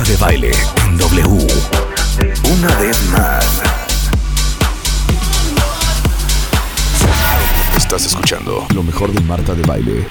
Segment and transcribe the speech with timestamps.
[0.00, 0.50] Marta de baile
[0.86, 1.46] en W.
[2.54, 3.60] Una vez más.
[7.76, 10.06] Estás escuchando lo mejor de Marta de baile.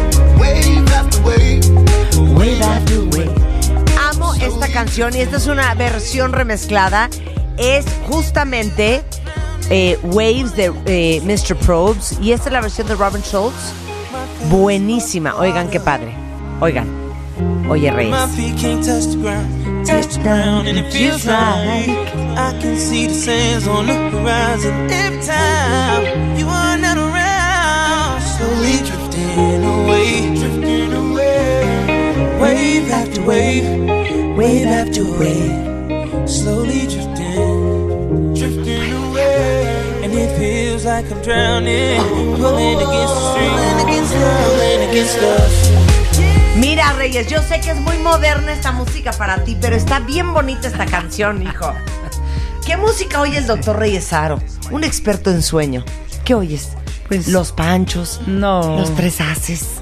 [2.33, 3.31] wave after wave.
[4.09, 7.11] Amo esta canción y esta es una versión remezclada.
[7.57, 9.03] Es justamente
[9.69, 11.55] eh, Waves de eh, Mr.
[11.55, 13.73] Probes y esta es la versión de Robin Schultz.
[14.49, 15.35] Buenísima.
[15.35, 16.13] Oigan qué padre.
[16.59, 16.87] Oigan.
[17.67, 18.11] Oye, Reyes.
[40.95, 42.01] Like I'm drowning,
[42.37, 46.59] pulling against the stream, pulling against the, pulling against the.
[46.59, 50.33] Mira, Reyes, yo sé que es muy moderna esta música para ti, pero está bien
[50.33, 51.73] bonita esta canción, hijo.
[52.65, 54.39] ¿Qué música oye el doctor Reyes Aro?
[54.71, 55.83] Un experto en sueño.
[56.23, 56.69] ¿Qué oyes?
[57.09, 58.77] Pues- los panchos, No.
[58.79, 59.81] los tres haces,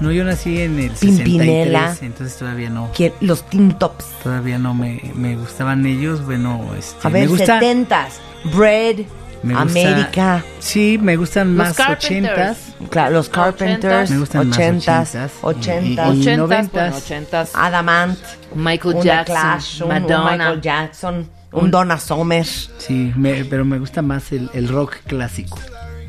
[0.00, 1.90] No, yo nací en el Pimpinela.
[1.90, 2.90] 63, entonces todavía no.
[2.96, 4.04] ¿quién- los Tim Tops.
[4.24, 6.24] Todavía no me, me gustaban ellos.
[6.24, 7.60] Bueno, este, A ver, me gusta.
[7.60, 8.14] setentas,
[8.52, 9.04] Bread,
[9.44, 12.58] me gusta- América, Sí, me gustan Los más Carpenters.
[12.58, 12.88] ochentas.
[12.90, 15.32] claro, los Carpenters, Me gustan más ochentas, ochentas.
[15.42, 17.50] ochentas, Y- y- Ochentas, ochentas.
[17.54, 18.18] Adamant,
[18.54, 20.30] Michael una Jackson, Clash, un, un Madonna.
[20.32, 22.44] Michael Jackson, un Donna Summer.
[22.44, 25.58] Sí, me- pero me gusta más el, el rock clásico.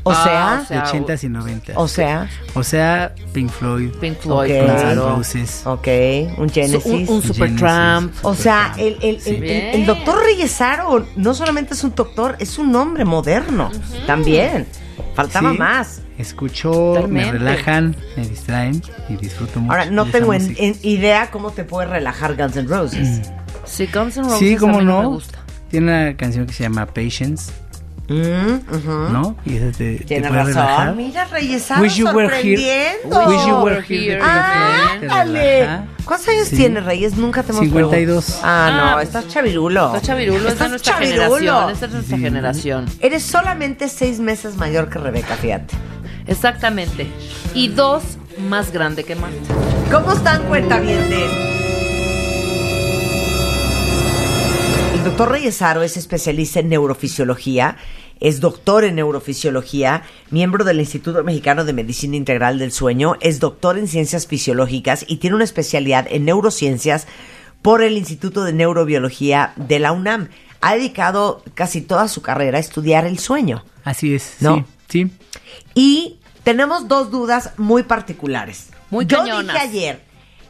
[0.08, 1.74] O Ah, sea, o sea, de ochentas y noventas.
[1.76, 4.58] o sea, O sea, Pink Floyd, Pink Floyd, Ok.
[4.60, 5.16] Guns N' claro.
[5.16, 5.62] Roses.
[5.66, 5.88] ok,
[6.38, 6.86] un Genesis.
[6.86, 7.26] Un, un Genesis.
[7.26, 8.14] Supertramp.
[8.24, 12.56] O sea, el, el, el, el- el doctor Reyesaro no solamente es un doctor, es
[12.58, 13.70] un hombre moderno
[14.06, 14.66] también.
[15.14, 15.58] Faltaba Sí.
[15.58, 16.00] más.
[16.18, 17.32] Escucho, Totalmente.
[17.32, 19.72] me relajan, me distraen y disfruto mucho.
[19.72, 20.62] Ahora, no de esa tengo en- música.
[20.62, 23.22] en idea cómo te puede relajar Guns N' Roses.
[23.64, 25.38] Sí, Guns N' Roses Sí, a cómo mí no me gusta.
[25.68, 27.50] Tiene una canción que se llama Patience,
[28.08, 29.12] Mm.
[29.12, 29.36] ¿no?
[29.44, 30.54] Y te, te Tienes puede razón.
[30.54, 30.94] relajar.
[30.94, 32.92] Mira, Reyesaro Wish you were here.
[33.02, 33.28] sorprendiendo.
[33.28, 34.20] Wish you were Here.
[34.22, 35.68] Ah, ¡Ándale!
[36.04, 36.56] ¿Cuántos años Sí.
[36.56, 37.16] tiene Reyes?
[37.16, 38.24] Nunca te hemos 52.
[38.24, 38.48] preguntado.
[38.48, 39.86] Ah, no, Ah, estás chavirulo.
[39.94, 41.22] Está chavirulo, es de Estás nuestra chavirulo.
[41.36, 41.70] generación.
[41.72, 42.84] Esta es nuestra generación.
[43.00, 45.74] Eres solamente seis meses mayor que Rebeca, fíjate.
[46.28, 47.08] Exactamente.
[47.54, 48.02] Y dos
[48.48, 49.36] más grande que Marta.
[49.90, 51.55] ¿Cómo están, cuentavientes?
[55.06, 57.76] Doctor Reyesaro es especialista en neurofisiología,
[58.18, 63.78] es doctor en neurofisiología, miembro del Instituto Mexicano de Medicina Integral del Sueño, es doctor
[63.78, 67.06] en ciencias fisiológicas y tiene una especialidad en neurociencias
[67.62, 70.28] por el Instituto de Neurobiología de la UNAM.
[70.60, 73.64] Ha dedicado casi toda su carrera a estudiar el sueño.
[73.84, 74.66] Así es, ¿No?
[74.88, 75.10] sí, sí.
[75.76, 78.70] Y tenemos dos dudas muy particulares.
[78.90, 79.54] Muy Yo cañonas.
[79.54, 80.00] dije ayer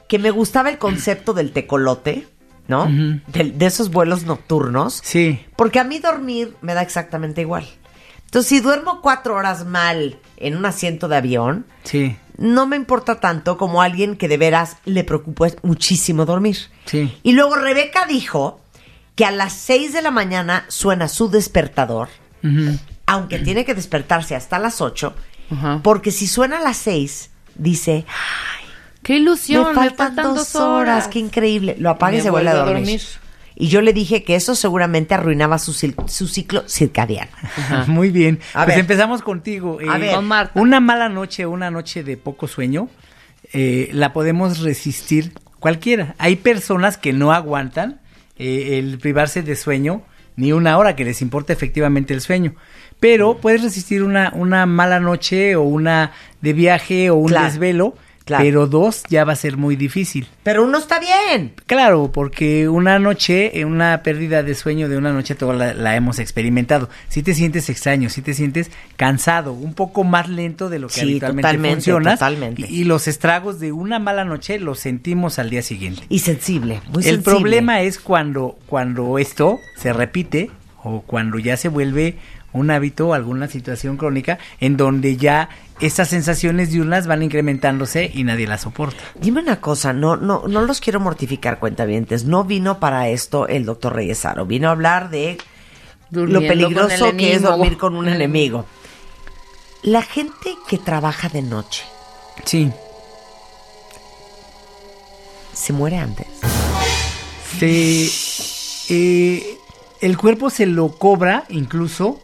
[0.09, 2.27] que me gustaba el concepto del tecolote,
[2.69, 2.87] ¿no?
[3.29, 5.01] De, esos vuelos nocturnos.
[5.03, 7.67] Sí, Porque a mí dormir me da exactamente igual.
[8.25, 13.21] Entonces, si duermo cuatro horas mal en un asiento de avión, sí, no me importa
[13.21, 16.59] tanto como alguien que de veras le preocupa muchísimo dormir.
[16.85, 17.17] sí.
[17.23, 18.61] Y luego Rebeca dijo
[19.15, 22.09] que a las seis de la mañana suena su despertador
[23.07, 25.15] aunque tiene que despertarse hasta las 8,
[25.51, 25.81] Ajá.
[25.83, 28.05] porque si suena a las 6, dice,
[29.07, 31.77] Qué ilusión, me faltan, dos horas, qué increíble.
[31.79, 32.75] Lo apaga y se vuelve a a dormir.
[32.83, 33.01] dormir.
[33.55, 37.31] Y yo le dije que eso seguramente arruinaba su, su ciclo circadiano.
[37.87, 38.41] Muy bien.
[38.53, 38.79] A pues ver.
[38.81, 39.79] empezamos contigo.
[39.89, 40.15] A Eh, ver.
[40.17, 40.61] Con Marta.
[40.61, 42.89] Una mala noche, una noche de poco sueño,
[43.53, 46.17] eh, la podemos resistir cualquiera.
[46.19, 48.01] Hay personas que no aguantan
[48.39, 50.03] eh, el privarse de sueño
[50.35, 52.55] ni una hora, que les importa efectivamente el sueño.
[53.01, 56.13] Pero puedes resistir una, una mala noche o una
[56.43, 57.95] de viaje o un Claro, desvelo,
[58.27, 58.45] claro.
[58.45, 60.29] pero dos ya va a ser muy difícil.
[60.43, 61.55] Pero uno está bien.
[61.67, 65.97] Claro, porque una noche, eh, una pérdida de sueño de una noche, toda la, la
[65.97, 66.91] hemos experimentado.
[67.09, 70.95] Si te sientes extraño, si te sientes cansado, un poco más lento de lo que
[70.95, 72.13] Sí, habitualmente totalmente, funciona.
[72.13, 72.67] totalmente.
[72.69, 76.03] Y, y los estragos de una mala noche los sentimos al día siguiente.
[76.09, 77.23] Y sensible, muy El sensible.
[77.23, 80.51] problema es cuando, cuando esto se repite
[80.83, 82.17] o cuando ya se vuelve
[82.57, 85.49] un hábito o alguna situación crónica en donde ya
[85.81, 89.03] estas sensaciones diurnas van incrementándose y nadie las soporta.
[89.15, 92.25] Dime una cosa, no, no, no los quiero mortificar, cuentavientes.
[92.25, 94.47] No vino para esto el doctor Reyesaro.
[94.47, 95.39] Vino a hablar de
[96.11, 98.65] Durmiendo lo peligroso que es dormir con un enemigo.
[99.83, 101.85] La gente que trabaja de noche
[102.45, 102.71] Sí.
[105.53, 106.27] se muere antes.
[107.59, 108.09] Se,
[108.95, 109.59] eh,
[110.01, 112.21] el cuerpo se lo cobra incluso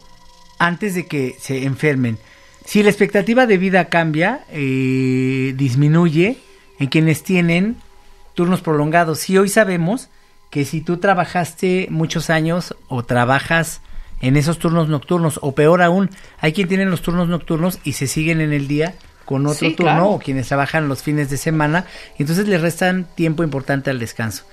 [0.63, 2.17] antes de que se enfermen.
[2.65, 6.37] Si la expectativa de vida cambia, eh, disminuye
[6.79, 7.75] en quienes tienen
[8.33, 9.19] turnos prolongados.
[9.19, 10.09] Si hoy sabemos
[10.49, 13.81] que si tú trabajaste muchos años o trabajas
[14.21, 18.07] en esos turnos nocturnos, o peor aún, hay quien tienen los turnos nocturnos y se
[18.07, 18.95] siguen en el día
[19.25, 20.09] con otro Sí, turno claro.
[20.11, 21.85] o quienes trabajan los fines de semana,
[22.17, 24.45] entonces le restan tiempo importante al descanso.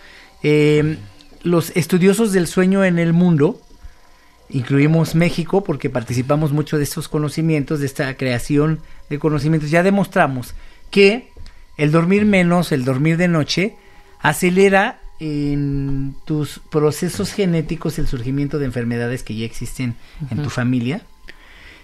[0.43, 0.99] Eh,
[1.43, 3.61] los estudiosos del sueño en el mundo,
[4.50, 10.55] incluimos México porque participamos mucho de estos conocimientos, de esta creación de conocimientos, ya demostramos
[10.91, 11.31] que
[11.76, 13.76] el dormir menos, el dormir de noche,
[14.20, 19.94] acelera en tus procesos genéticos el surgimiento de enfermedades que ya existen
[20.31, 21.02] en tu familia.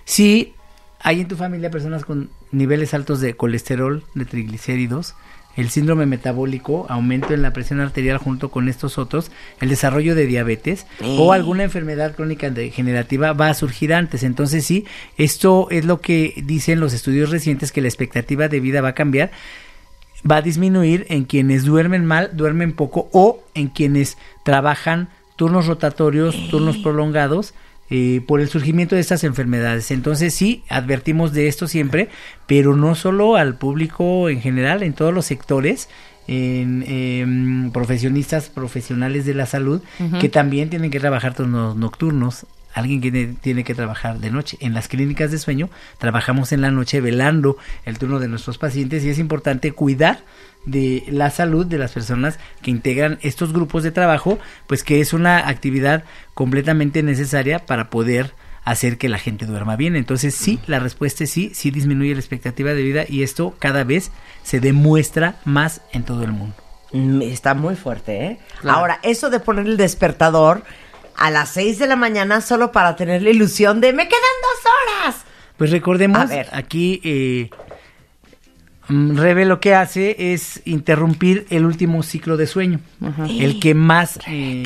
[0.05, 0.55] Si
[1.01, 5.15] hay en tu familia personas con niveles altos de colesterol, de triglicéridos,
[5.57, 9.31] el síndrome metabólico, aumento en la presión arterial junto con estos otros,
[9.61, 14.23] el desarrollo de diabetes o alguna enfermedad crónica degenerativa va a surgir antes.
[14.23, 14.87] Entonces sí,
[15.17, 18.95] esto es lo que dicen los estudios recientes que la expectativa de vida va a
[18.95, 19.31] cambiar
[20.29, 26.49] va a disminuir en quienes duermen mal, duermen poco o en quienes trabajan turnos rotatorios,
[26.49, 27.55] turnos prolongados
[27.91, 29.91] eh, por el surgimiento de estas enfermedades.
[29.91, 32.09] Entonces sí, advertimos de esto siempre,
[32.47, 35.89] pero no solo al público en general, en todos los sectores,
[36.29, 39.81] en em, profesionistas, profesionales de la salud,
[40.21, 42.47] que también tienen que trabajar turnos nocturnos.
[42.77, 44.57] Alguien que tiene- que trabajar de noche.
[44.61, 49.03] En las clínicas de sueño trabajamos en la noche velando el turno de nuestros pacientes
[49.03, 50.21] y es importante cuidar
[50.67, 55.13] de la salud de las personas que integran estos grupos de trabajo, pues que es
[55.13, 58.33] una actividad completamente necesaria para poder
[58.65, 59.95] hacer que la gente duerma bien.
[59.97, 63.85] Entonces sí, la respuesta es sí, sí disminuye la expectativa de vida y esto cada
[63.85, 64.11] vez
[64.43, 66.55] se demuestra más en todo el mundo.
[66.93, 68.39] Mm, Está muy fuerte, ¿eh?
[68.61, 68.79] Claro.
[68.79, 70.63] Ahora, eso de poner el despertador
[71.17, 74.73] a las 6 de la mañana solo para tener la ilusión de me quedan dos
[75.11, 75.25] horas.
[75.57, 76.49] Pues recordemos, A ver.
[76.53, 77.51] aquí eh,
[78.89, 82.81] mm, Rebe lo que hace es interrumpir el último ciclo de sueño,
[83.29, 84.65] el que más eh,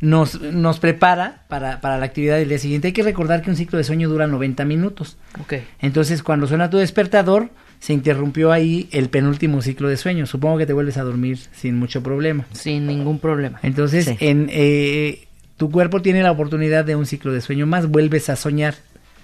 [0.00, 2.88] nos, nos prepara para, para la actividad del día siguiente.
[2.88, 5.16] Hay que recordar que un ciclo de sueño dura 90 minutos.
[5.40, 5.54] Ok.
[5.80, 7.48] Entonces, cuando suena tu despertador,
[7.80, 10.26] se interrumpió ahí el penúltimo ciclo de sueño.
[10.26, 12.44] Supongo que te vuelves a dormir sin mucho problema.
[12.52, 13.58] Sin ningún problema.
[13.62, 14.16] Entonces, Sí.
[14.20, 15.26] en, eh,
[15.64, 18.74] tu cuerpo tiene la oportunidad de un ciclo de sueño más, vuelves a soñar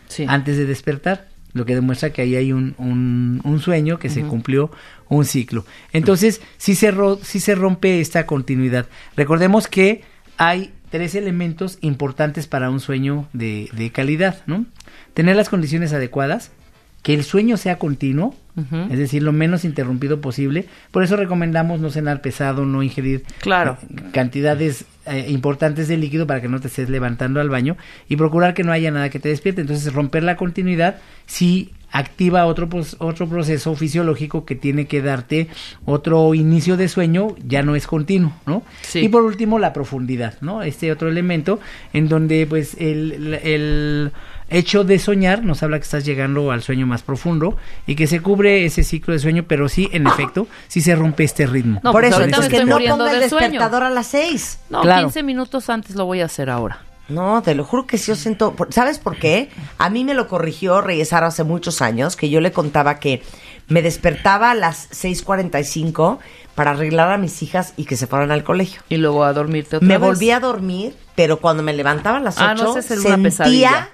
[0.08, 0.24] Sí.
[0.26, 4.22] antes de despertar, lo que demuestra que ahí hay un, un- un sueño que se
[4.22, 4.70] cumplió
[5.10, 5.66] un ciclo.
[5.92, 8.86] Entonces, sí se, ro- sí se rompe esta continuidad.
[9.18, 10.00] Recordemos que
[10.38, 14.64] hay tres elementos importantes para un sueño de, de calidad, ¿no?
[15.12, 16.52] Tener las condiciones adecuadas,
[17.02, 18.34] que el sueño sea continuo,
[18.90, 20.66] es decir, lo menos interrumpido posible.
[20.90, 23.78] Por eso recomendamos no cenar pesado, no ingerir Claro.
[23.88, 28.16] eh, cantidades eh, importantes de líquido para que no te estés levantando al baño y
[28.16, 29.62] procurar que no haya nada que te despierte.
[29.62, 35.48] Entonces, romper la continuidad sí activa otro, pos- otro proceso fisiológico que tiene que darte
[35.86, 38.62] otro inicio de sueño, ya no es continuo, ¿no?
[38.82, 38.98] Sí.
[39.00, 40.62] Y por último, la profundidad, ¿no?
[40.62, 41.60] Este otro elemento
[41.94, 44.12] en donde, pues, el, el
[44.50, 48.20] hecho de soñar nos habla que estás llegando al sueño más profundo y que se
[48.20, 51.80] cubre ese ciclo de sueño, pero sí, en efecto, sí se rompe este ritmo.
[51.82, 53.48] No, Por pues eso, me entonces que no ponga el sueño.
[53.50, 54.58] despertador a las 6.
[54.70, 55.02] No, Claro.
[55.06, 56.82] 15 minutos antes lo voy a hacer ahora.
[57.08, 58.54] No, te lo juro que sí yo siento.
[58.70, 59.48] ¿Sabes por qué?
[59.78, 63.22] A mí me lo corrigió Reyesaro hace muchos años, que yo le contaba que
[63.66, 66.18] me despertaba a las 6:45
[66.54, 68.82] para arreglar a mis hijas y que se fueran al colegio.
[68.88, 70.06] Y luego a dormirte otra Me vez.
[70.08, 73.88] volví a dormir, pero cuando me levantaba a las 8, Ah, no, una sentía pesadilla.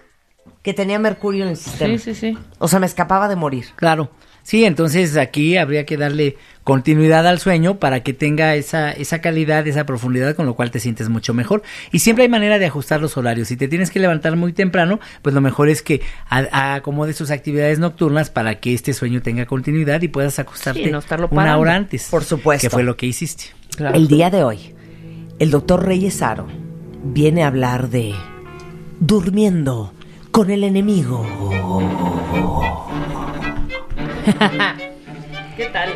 [0.62, 1.98] Que tenía mercurio en el sistema.
[1.98, 2.38] Sí, sí, sí.
[2.58, 3.66] O sea, me escapaba de morir.
[3.76, 4.10] Claro.
[4.46, 9.66] Sí, entonces aquí habría que darle continuidad al sueño para que tenga esa, esa calidad,
[9.66, 11.64] esa profundidad, con lo cual te sientes mucho mejor.
[11.90, 13.48] Y siempre hay manera de ajustar los horarios.
[13.48, 16.00] Si te tienes que levantar muy temprano, pues lo mejor es que
[16.30, 21.00] acomodes tus actividades nocturnas para que este sueño tenga continuidad y puedas acostarte Sí, no
[21.00, 22.06] estarlo una hora antes.
[22.08, 22.68] Por supuesto.
[22.68, 23.46] Que fue lo que hiciste.
[23.76, 23.96] Claro.
[23.96, 24.76] El día de hoy,
[25.40, 26.46] el doctor Reyesaro
[27.02, 28.14] viene a hablar de
[29.00, 29.92] durmiendo
[30.36, 31.24] con el enemigo.
[35.56, 35.88] ¿Qué tal?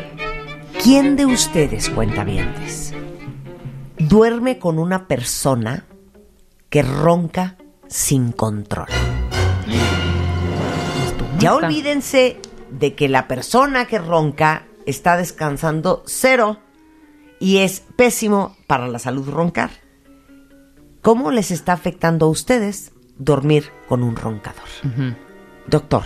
[0.81, 2.91] ¿Quién de ustedes, cuentavientes,
[3.99, 5.85] duerme con una persona
[6.71, 8.87] que ronca sin control.
[11.37, 12.39] Ya olvídense
[12.71, 16.57] de que la persona que ronca está descansando cero
[17.39, 19.69] y es pésimo para la salud roncar.
[21.03, 22.91] ¿Cómo les está afectando a ustedes
[23.23, 24.63] dormir con un roncador?
[25.67, 26.03] Doctor,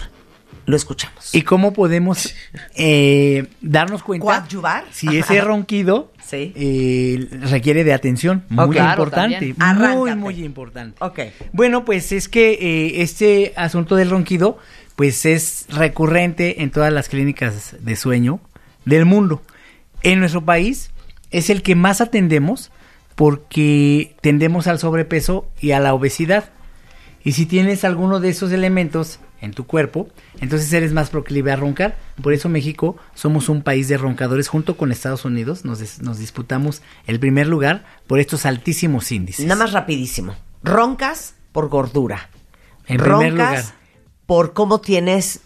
[0.66, 1.34] lo escuchamos.
[1.34, 2.34] ¿Y cómo podemos
[2.76, 4.86] eh, darnos cuenta ¿Coadyuvar?
[4.92, 6.52] si ese ronquido Sí.
[6.56, 8.44] eh, requiere de atención?
[8.50, 9.54] Muy importante,
[9.96, 10.98] muy, muy importante.
[11.00, 11.20] Ok.
[11.54, 14.58] Bueno, pues es que eh, este asunto del ronquido,
[14.96, 18.40] pues es recurrente en todas las clínicas de sueño
[18.86, 19.42] del mundo.
[20.02, 20.90] En nuestro país
[21.32, 22.72] es el que más atendemos
[23.16, 26.50] porque tendemos al sobrepeso y a la obesidad.
[27.26, 30.08] Y si tienes alguno de esos elementos en tu cuerpo,
[30.40, 31.98] entonces eres más proclive a roncar.
[32.24, 35.66] Por eso México somos un país de roncadores junto con Estados Unidos.
[35.66, 39.46] Nos, dis- nos disputamos el primer lugar por estos altísimos índices.
[39.46, 40.36] Nada más rapidísimo.
[40.64, 42.30] Roncas por gordura.
[42.88, 43.64] En primer Roncas lugar.
[44.28, 45.42] por cómo tienes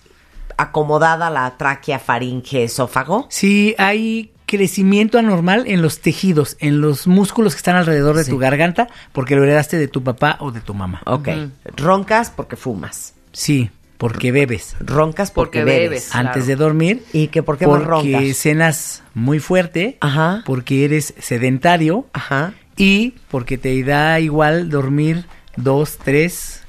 [0.57, 3.27] acomodada la tráquea, faringe, esófago.
[3.29, 8.31] Si hay crecimiento anormal en los tejidos, en los músculos que están alrededor de Sí.
[8.31, 11.01] tu garganta, porque lo heredaste de tu papá o de tu mamá.
[11.05, 11.29] Ok.
[11.77, 13.13] Roncas porque fumas.
[13.31, 14.75] Sí, porque bebes.
[14.79, 15.89] Roncas porque, Porque bebes.
[15.89, 16.09] bebes.
[16.11, 16.27] Claro.
[16.29, 17.03] Antes de dormir.
[17.13, 18.37] ¿Y que por qué más Porque roncas?
[18.37, 19.97] cenas muy fuerte.
[20.01, 20.41] Ajá.
[20.45, 22.07] Porque eres sedentario.
[22.13, 22.53] Ajá.
[22.75, 25.25] Y porque te da igual dormir
[25.57, 26.61] dos, tres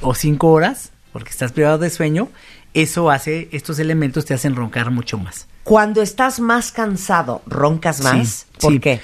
[0.00, 2.28] o cinco horas, porque estás privado de sueño.
[2.74, 5.47] Eso hace, estos elementos te hacen roncar mucho más.
[5.68, 8.28] Cuando estás más cansado, roncas más.
[8.28, 8.80] Sí, ¿Por sí.
[8.80, 9.00] qué?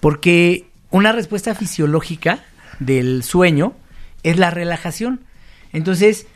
[0.00, 2.44] Porque una respuesta fisiológica
[2.80, 3.74] del sueño
[4.24, 5.20] es la relajación.
[5.72, 6.26] Entonces,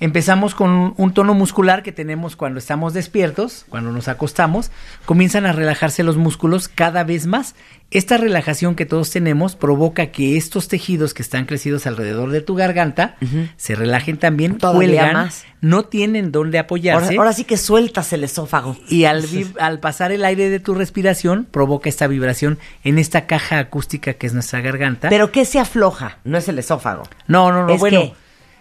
[0.00, 4.70] empezamos con un, tono muscular que tenemos cuando estamos despiertos, cuando nos acostamos,
[5.04, 7.54] comienzan a relajarse los músculos cada vez más.
[7.90, 12.56] Esta relajación que todos tenemos provoca que estos tejidos que están crecidos alrededor de tu
[12.56, 13.16] garganta
[13.56, 15.44] se relajen también, Todavía cuelgan, más.
[15.60, 17.04] no tienen dónde apoyarse.
[17.06, 18.76] Ahora, ahora sí que sueltas el esófago.
[18.88, 19.24] Y al,
[19.60, 24.26] al pasar el aire de tu respiración, provoca esta vibración en esta caja acústica que
[24.26, 25.08] es nuestra garganta.
[25.08, 26.18] ¿Pero qué se afloja?
[26.24, 27.04] No es el esófago.
[27.28, 28.12] no, no, no, ¿Es bueno.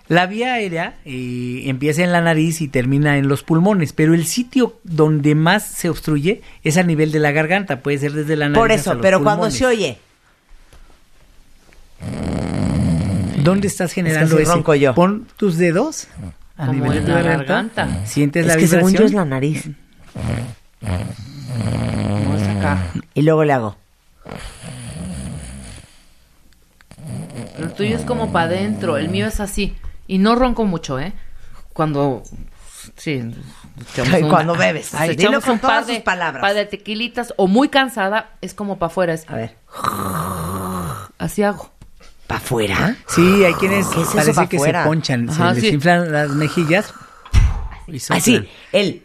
[0.07, 4.25] La vía aérea eh, empieza en la nariz y termina en los pulmones, pero el
[4.27, 8.45] sitio donde más se obstruye es a nivel de la garganta, puede ser desde la
[8.49, 8.59] nariz.
[8.59, 9.97] Por hasta eso, los pero cuando se oye,
[13.43, 14.51] ¿Dónde estás generando ese?
[14.51, 14.93] ronco yo.
[14.95, 16.07] Pon tus dedos
[16.57, 17.85] a Como nivel de la garganta.
[17.85, 18.05] garganta.
[18.05, 18.89] Sientes es la que vibración.
[18.89, 19.65] según yo es la nariz.
[22.37, 22.87] Es acá.
[23.13, 23.75] Y luego le hago.
[27.59, 29.75] El tuyo es como para adentro, el mío es así.
[30.07, 31.13] Y no ronco mucho, ¿eh?
[31.73, 32.23] Cuando.
[32.97, 33.15] Sí.
[33.97, 34.93] una- cuando bebes.
[34.93, 36.41] Ay, Dilo con un par todas de, sus palabras.
[36.41, 39.13] par de tequilitas o muy cansada, es como para afuera.
[39.13, 39.55] Es, A ver.
[41.17, 41.71] así hago.
[42.27, 42.95] ¿Para afuera?
[43.07, 44.83] Sí, hay quienes ¿Qué es parece pa' que fuera?
[44.83, 45.75] se ponchan, Ajá, se les sí.
[45.75, 46.93] inflan las mejillas.
[47.87, 47.97] y.
[48.09, 49.03] Así, él.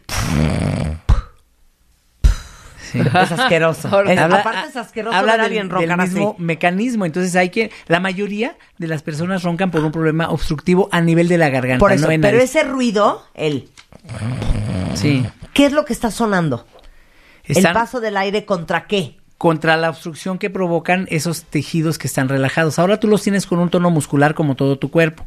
[2.90, 2.98] Sí.
[3.00, 3.88] Es asqueroso.
[3.92, 6.02] Ahora, Es- Habla- aparte es asqueroso habla del, alguien del así.
[6.14, 7.06] mismo mecanismo.
[7.06, 11.28] Entonces hay que, la mayoría de las personas roncan por un problema obstructivo a nivel
[11.28, 11.78] de la garganta.
[11.78, 13.68] Por eso, no pero ese ruido, él,
[14.94, 15.24] Sí.
[15.54, 16.66] ¿qué es lo que está sonando?
[17.44, 19.16] El paso del aire contra qué?
[19.38, 22.78] contra la obstrucción que provocan esos tejidos que están relajados.
[22.78, 25.24] Ahora tú los tienes con un tono muscular como todo tu cuerpo,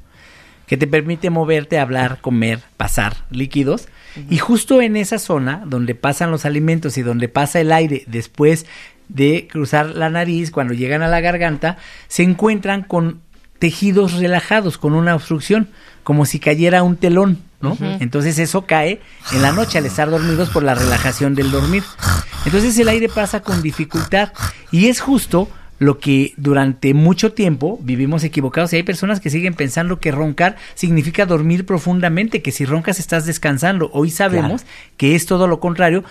[0.74, 3.90] que te permite moverte, hablar, comer, pasar líquidos.
[4.28, 8.66] Y justo en esa zona donde pasan los alimentos y donde pasa el aire después
[9.08, 11.78] de cruzar la nariz, cuando llegan a la garganta,
[12.08, 13.22] se encuentran con
[13.60, 15.70] tejidos relajados, con una obstrucción,
[16.04, 17.78] como si cayera un telón, ¿no?
[18.00, 19.00] Entonces eso cae
[19.32, 21.84] en la noche al estar dormidos por la relajación del dormir.
[22.46, 24.34] Entonces el aire pasa con dificultad
[24.72, 25.48] y es justo
[25.80, 30.56] lo que durante mucho tiempo vivimos equivocados y hay personas que siguen pensando que roncar
[30.76, 33.90] significa dormir profundamente, que si roncas estás descansando.
[33.94, 34.66] Hoy sabemos
[34.98, 36.04] que es todo lo contrario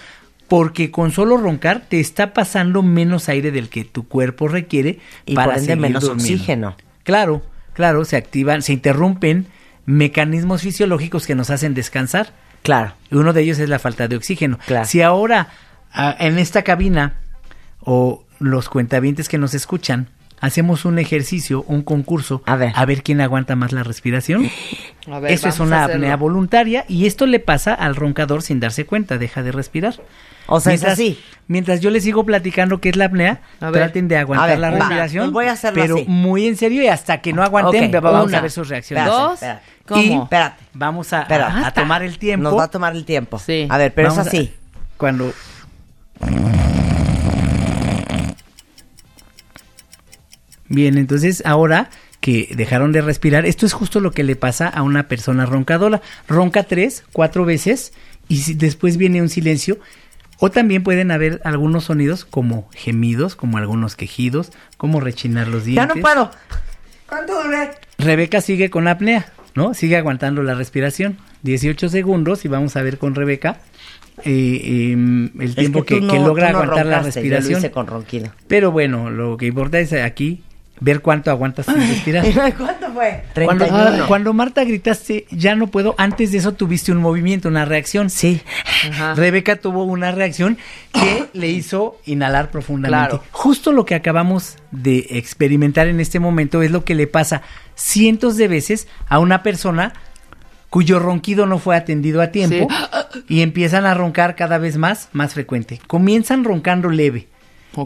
[0.49, 5.35] porque con solo roncar te está pasando menos aire del que tu cuerpo requiere Y
[5.35, 6.23] para por ende menos durmiendo.
[6.23, 6.77] oxígeno.
[7.05, 7.43] Claro,
[7.73, 9.47] claro, se activan, se interrumpen
[9.87, 12.35] mecanismos fisiológicos que nos hacen descansar.
[12.63, 12.93] Claro.
[13.11, 14.59] Y Uno de ellos es la falta de oxígeno.
[14.67, 14.85] Claro.
[14.85, 15.49] Si ahora
[15.93, 17.15] ah, en esta cabina
[17.81, 20.09] o los cuentavientes que nos escuchan
[20.41, 23.03] hacemos un ejercicio, un concurso, A ver.
[23.05, 24.51] quién aguanta más la respiración.
[25.11, 28.59] A ver, Esto es a una apnea voluntaria y esto le pasa al roncador sin
[28.59, 29.95] darse cuenta, deja de respirar.
[30.49, 31.21] O sea, mientras, es así.
[31.47, 33.85] Mientras yo les sigo platicando qué es la apnea, A ver.
[33.85, 35.27] traten de aguantar A ver, la va, respiración.
[35.27, 36.05] pues voy a hacerlo pero así.
[36.09, 38.39] muy en serio y hasta que no aguanten, Ok, vamos una.
[38.39, 39.05] a ver sus reacciones.
[39.07, 39.35] Espérate, Dos.
[39.35, 39.63] espérate.
[39.87, 40.03] ¿Cómo?
[40.03, 40.65] Y Espérate.
[40.75, 41.53] vamos a, Espérate.
[41.59, 42.43] a- a tomar el tiempo.
[42.51, 43.39] Nos va a tomar el tiempo.
[43.39, 43.69] Sí.
[43.71, 44.53] A ver, pero Vamos es a- así.
[44.97, 45.33] cuando.
[50.73, 53.45] Bien, entonces ahora que dejaron de respirar.
[53.47, 56.01] Esto es justo lo que le pasa a una persona roncadora.
[56.29, 57.93] Ronca tres, cuatro veces
[58.29, 59.79] y si- después viene un silencio.
[60.39, 65.87] O también pueden haber algunos sonidos como gemidos, como algunos quejidos, como rechinar los Ya
[65.87, 65.97] dientes.
[65.97, 66.31] no puedo.
[67.07, 67.71] ¿Cuánto duré?
[67.99, 69.75] Rebeca sigue con apnea, ¿no?
[69.75, 71.19] Sigue aguantando la respiración.
[71.43, 73.61] 18 segundos y vamos a ver con Rebeca
[74.25, 77.59] eh, em, el Es tiempo que, logra no aguantar la roncaste, Yo lo respiración.
[77.59, 78.33] hice con ronquido.
[78.47, 80.43] Pero bueno, lo que importa es aquí
[80.81, 82.25] ver cuánto aguantas sin respirar.
[82.57, 83.25] ¿Cuánto fue?
[83.45, 84.07] Cuando, 31.
[84.07, 88.11] cuando Marta gritaste, ya no puedo, antes de eso tuviste un movimiento, una reacción.
[88.11, 88.41] Sí.
[88.91, 89.15] Ajá.
[89.15, 90.59] Rebeca tuvo una reacción
[90.93, 93.11] que le hizo inhalar profundamente.
[93.11, 93.25] Claro.
[93.31, 97.43] Justo lo que acabamos de experimentar en este momento es lo que le pasa
[97.75, 99.93] cientos de veces a una persona
[100.73, 102.67] cuyo ronquido no fue atendido a tiempo
[103.29, 105.79] y empiezan a roncar cada vez más, más frecuente.
[105.87, 107.29] Comienzan roncando leve.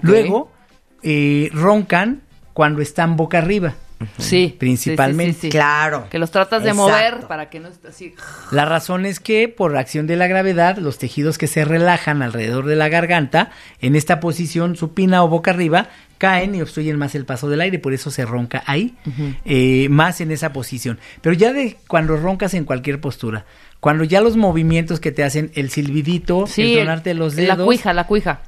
[0.03, 0.53] Luego
[1.03, 2.23] eh, roncan
[2.57, 3.75] cuando están boca arriba.
[4.17, 4.57] Sí.
[4.59, 5.25] Principalmente.
[5.25, 5.51] sí, sí, sí, sí.
[5.51, 6.07] Claro.
[6.11, 6.91] Que los tratas de Exacto.
[6.91, 8.15] mover para que no esté así.
[8.51, 12.65] La razón es que por acción de la gravedad, los tejidos que se relajan alrededor
[12.65, 13.51] de la garganta,
[13.83, 17.79] en esta posición supina o boca arriba, caen y obstruyen más el paso del aire,
[17.79, 18.95] por eso se ronca ahí,
[19.45, 20.99] eh, más en esa posición.
[21.21, 23.45] Pero ya de cuando roncas en cualquier postura,
[23.81, 26.73] cuando ya los movimientos que te hacen el silbidito, Sí.
[26.73, 28.41] el donarte los dedos, La cuija, la cuija.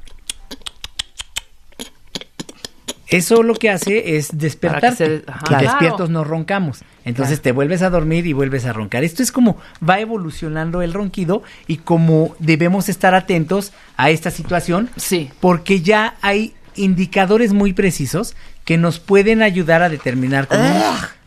[3.10, 4.96] Eso lo que hace es despertarte.
[4.96, 5.64] se- Claro.
[5.64, 6.80] despiertos no roncamos.
[7.04, 9.02] Entonces te vuelves a dormir y vuelves a roncar.
[9.04, 14.90] Esto es como va evolucionando el ronquido y como debemos estar atentos a esta situación.
[14.96, 15.30] Sí.
[15.40, 18.34] Porque ya hay indicadores muy precisos
[18.64, 20.82] que nos pueden ayudar a determinar con, un-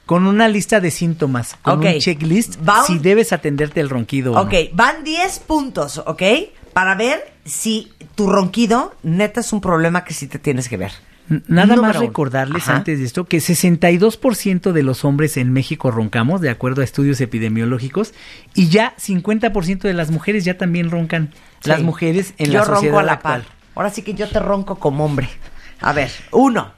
[0.05, 1.85] con una lista de síntomas, con Ok.
[1.95, 4.75] un checklist, Va un- si debes atenderte el ronquido o Ok, no.
[4.77, 6.21] van 10 puntos, ¿ok?
[6.73, 10.91] Para ver si tu ronquido neta es un problema que sí te tienes que ver.
[11.27, 12.77] Nada Número más recordarles Ajá.
[12.77, 17.21] antes de esto que 62% de los hombres en México roncamos, de acuerdo a estudios
[17.21, 18.13] epidemiológicos,
[18.53, 21.31] y ya 50% de las mujeres ya también roncan.
[21.63, 23.41] Las mujeres en yo la sociedad ronco a la actual.
[23.43, 23.51] par.
[23.75, 25.29] Ahora sí que yo te ronco como hombre.
[25.79, 26.73] A ver, uno.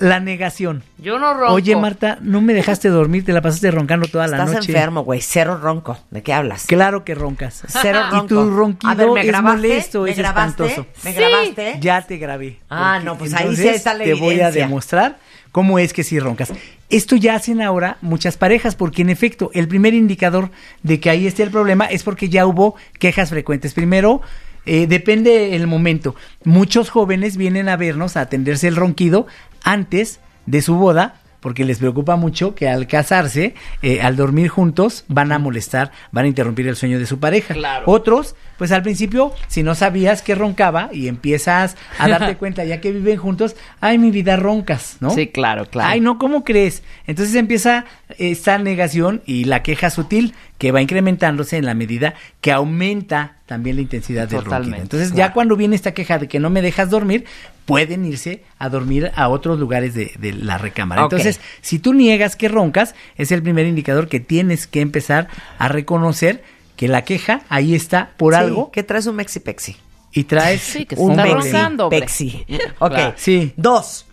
[0.00, 0.82] La negación.
[0.98, 1.52] Yo no ronco.
[1.52, 4.72] Oye, Marta, no me dejaste dormir, te la pasaste roncando toda la Estás noche.
[4.72, 5.20] enfermo, güey.
[5.20, 5.98] Cero ronco.
[6.10, 6.64] ¿De qué hablas?
[6.66, 7.62] Claro que roncas.
[7.68, 8.24] Cero ronco.
[8.24, 9.56] Y tu ronquido A ver, ¿me es grabaste?
[9.58, 10.64] molesto, ¿Me es grabaste?
[10.64, 10.86] espantoso.
[11.04, 11.18] ¿Me Sí.
[11.18, 11.76] grabaste?
[11.80, 12.58] Ya te grabé.
[12.70, 15.18] Ah, no, pues ahí sí está la Te voy a demostrar
[15.52, 16.52] cómo es que sí roncas.
[16.88, 20.50] Esto ya hacen ahora muchas parejas, porque en efecto, el primer indicador
[20.82, 23.74] de que ahí esté el problema es porque ya hubo quejas frecuentes.
[23.74, 24.22] Primero,
[24.66, 26.14] eh, depende el momento.
[26.44, 29.26] Muchos jóvenes vienen a vernos a atenderse el ronquido
[29.64, 31.16] antes de su boda.
[31.40, 36.26] Porque les preocupa mucho que al casarse, eh, al dormir juntos, van a molestar, van
[36.26, 37.54] a interrumpir el sueño de su pareja.
[37.54, 37.84] Claro.
[37.86, 42.82] Otros, pues al principio, si no sabías que roncaba y empiezas a darte cuenta ya
[42.82, 45.08] que viven juntos, ay, mi vida roncas, ¿no?
[45.08, 45.88] Sí, claro, claro.
[45.88, 46.82] Ay, no, ¿cómo crees?
[47.06, 47.86] Entonces empieza
[48.18, 53.76] esta negación y la queja sutil que va incrementándose en la medida que aumenta también
[53.76, 54.76] la intensidad del ronquido.
[54.76, 57.24] Entonces ya cuando viene esta queja de que no me dejas dormir,
[57.70, 61.02] pueden irse a dormir a otros lugares de, de la recámara.
[61.02, 65.28] Entonces, si tú niegas que roncas, es el primer indicador que tienes que empezar
[65.58, 66.42] a reconocer
[66.76, 69.76] que la queja ahí está por Sí, algo que traes un mexi pexi.
[70.12, 71.34] y traes Sí, que Un está pexi.
[71.52, 72.00] roncando, hombre.
[72.00, 72.44] Pexi.
[72.78, 72.90] Ok.
[72.92, 73.14] Claro.
[73.16, 73.52] Sí.
[73.56, 74.06] Dos.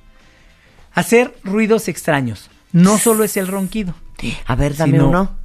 [0.93, 2.49] hacer ruidos extraños.
[2.71, 3.93] No solo es el ronquido.
[4.45, 5.37] A ver, dame Sino- uno.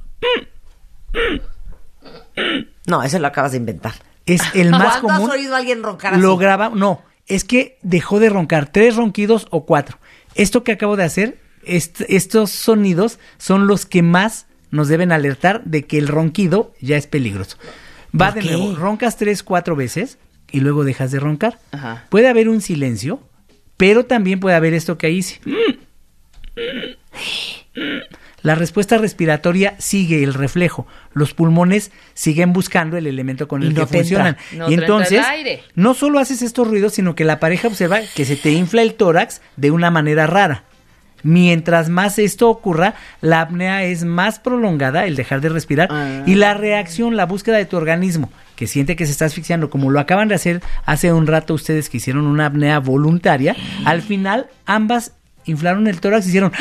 [2.87, 3.93] No, ese lo acabas de inventar.
[4.25, 5.29] Es el más ¿Cuándo común.
[5.31, 6.21] has oído a alguien roncar así?
[6.21, 9.97] Lo graba, no, es que dejó de roncar tres ronquidos o cuatro.
[10.35, 15.63] Esto que acabo de hacer, est- estos sonidos son los que más nos deben alertar
[15.65, 17.57] de que el ronquido ya es peligroso.
[18.19, 18.57] Va ¿Por de qué?
[18.57, 20.17] nuevo, roncas tres, cuatro veces
[20.51, 21.59] y luego dejas de roncar.
[21.71, 22.05] Ajá.
[22.09, 23.19] Puede haber un silencio,
[23.77, 25.39] pero también puede haber esto que hice.
[28.43, 30.85] La respuesta respiratoria sigue el reflejo.
[31.13, 34.37] Los pulmones siguen buscando el elemento con Y el no que te funcionan.
[34.51, 35.25] No y entonces,
[35.75, 38.95] no solo haces estos ruidos, sino que la pareja observa que se te infla el
[38.95, 40.65] tórax de una manera rara.
[41.25, 46.23] Mientras más esto ocurra, la apnea es más prolongada, el dejar de respirar, Ah.
[46.25, 49.89] y la reacción, la búsqueda de tu organismo, que siente que se está asfixiando, como
[49.89, 54.47] lo acaban de hacer hace un rato ustedes que hicieron una apnea voluntaria, al final
[54.65, 55.13] ambas
[55.45, 56.51] inflaron el tórax y hicieron...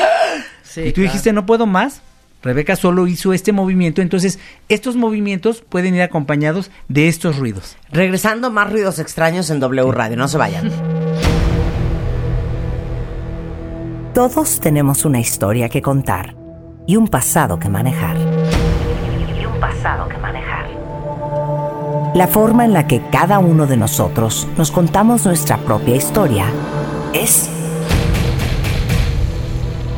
[0.73, 1.09] Sí, y tú claro.
[1.09, 2.01] dijiste, no puedo más.
[2.43, 7.77] Rebeca solo hizo este movimiento, entonces estos movimientos pueden ir acompañados de estos ruidos.
[7.93, 10.17] Regresando, más ruidos extraños en W Radio.
[10.17, 10.73] No se vayan.
[14.13, 16.35] Todos tenemos una historia que contar
[16.87, 18.17] y un pasado que manejar.
[19.41, 20.69] Y un pasado que manejar.
[22.15, 26.47] La forma en la que cada uno de nosotros nos contamos nuestra propia historia
[27.15, 27.49] es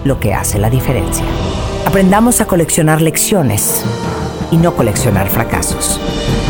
[0.05, 1.25] lo que hace la diferencia.
[1.87, 3.85] Aprendamos a coleccionar lecciones
[4.51, 6.01] y no coleccionar fracasos.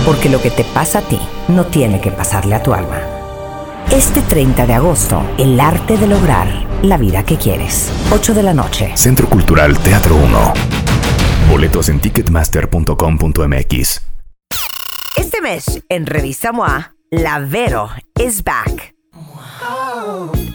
[0.04, 3.00] Porque lo que te pasa a ti no tiene que pasarle a tu alma.
[3.90, 6.48] Este 30 de agosto, el arte de lograr
[6.82, 7.90] la vida que quieres.
[8.12, 8.92] 8 de la noche.
[8.96, 10.52] Centro Cultural Teatro 1.
[11.50, 14.02] Boletos en ticketmaster.com.mx.
[15.16, 17.88] Este mes, en Revista MOA, La Vero
[18.18, 18.94] is back.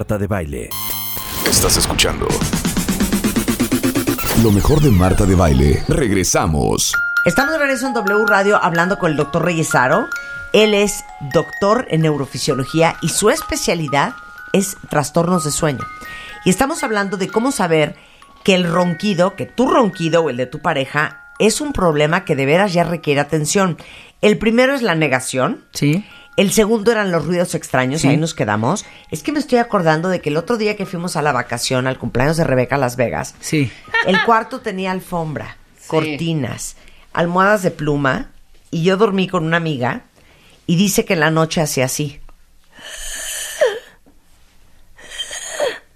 [0.00, 0.70] Marta de Baile.
[1.44, 2.26] Estás escuchando.
[4.42, 5.84] Lo mejor de Marta de Baile.
[5.88, 6.94] Regresamos.
[7.26, 10.08] Estamos de regreso en W Radio hablando con el doctor Reyesaro.
[10.54, 14.14] Él es doctor en neurofisiología y su especialidad
[14.54, 15.84] es trastornos de sueño.
[16.46, 17.94] Y estamos hablando de cómo saber
[18.42, 22.36] que el ronquido, que tu ronquido o el de tu pareja, es un problema que
[22.36, 23.76] de veras ya requiere atención.
[24.22, 25.62] El primero es la negación.
[25.74, 26.06] Sí.
[26.36, 28.08] El segundo eran los ruidos extraños, Sí.
[28.08, 28.86] ahí nos quedamos.
[29.10, 31.86] Es que me estoy acordando de que el otro día que fuimos a la vacación,
[31.86, 33.70] al cumpleaños de Rebeca a Las Vegas, Sí.
[34.06, 36.76] el cuarto tenía alfombra, cortinas,
[37.12, 38.30] almohadas de pluma,
[38.70, 40.02] y yo dormí con una amiga,
[40.66, 42.19] y dice que en la noche hacía así.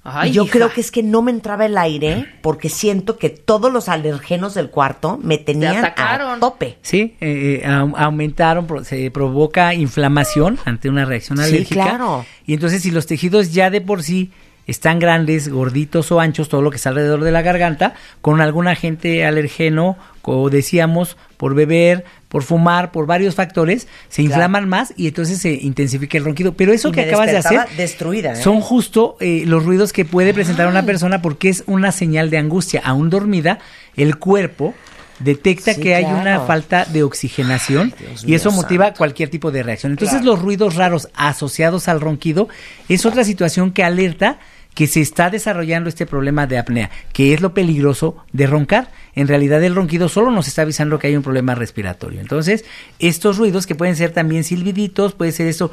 [0.07, 0.53] Ay, y yo hija.
[0.53, 4.53] creo que es que no me entraba el aire porque siento que todos los alergenos
[4.55, 6.77] del cuarto me tenían a tope.
[6.83, 11.83] Sí, eh, eh, au- aumentaron, se provoca inflamación ante una reacción Sí, alérgica.
[11.85, 12.27] claro.
[12.47, 14.31] Y entonces si los tejidos ya de por sí
[14.67, 18.67] están grandes, gorditos o anchos, todo lo que está alrededor de la garganta, con algún
[18.69, 24.37] agente alergeno, como decíamos, por beber, por fumar, por varios factores, se Claro.
[24.37, 26.55] inflaman más y entonces se intensifica el ronquido.
[26.55, 28.37] Pero eso Y que acabas de hacer destruida, ¿eh?
[28.37, 32.39] son justo eh, los ruidos que puede presentar una persona porque es una señal de
[32.39, 32.81] angustia.
[32.83, 33.59] Aún dormida,
[33.95, 34.73] el cuerpo
[35.19, 37.93] detecta Sí, que hay una falta de oxigenación
[38.27, 38.97] y eso motiva santo.
[38.97, 39.93] cualquier tipo de reacción.
[39.93, 42.49] Entonces los ruidos raros asociados al ronquido
[42.89, 44.39] es otra situación que alerta
[44.75, 48.89] que se está desarrollando este problema de apnea, que es lo peligroso de roncar.
[49.15, 52.21] En realidad el ronquido solo nos está avisando que hay un problema respiratorio.
[52.21, 52.65] Entonces,
[52.99, 55.71] estos ruidos que pueden ser también silbiditos, puede ser eso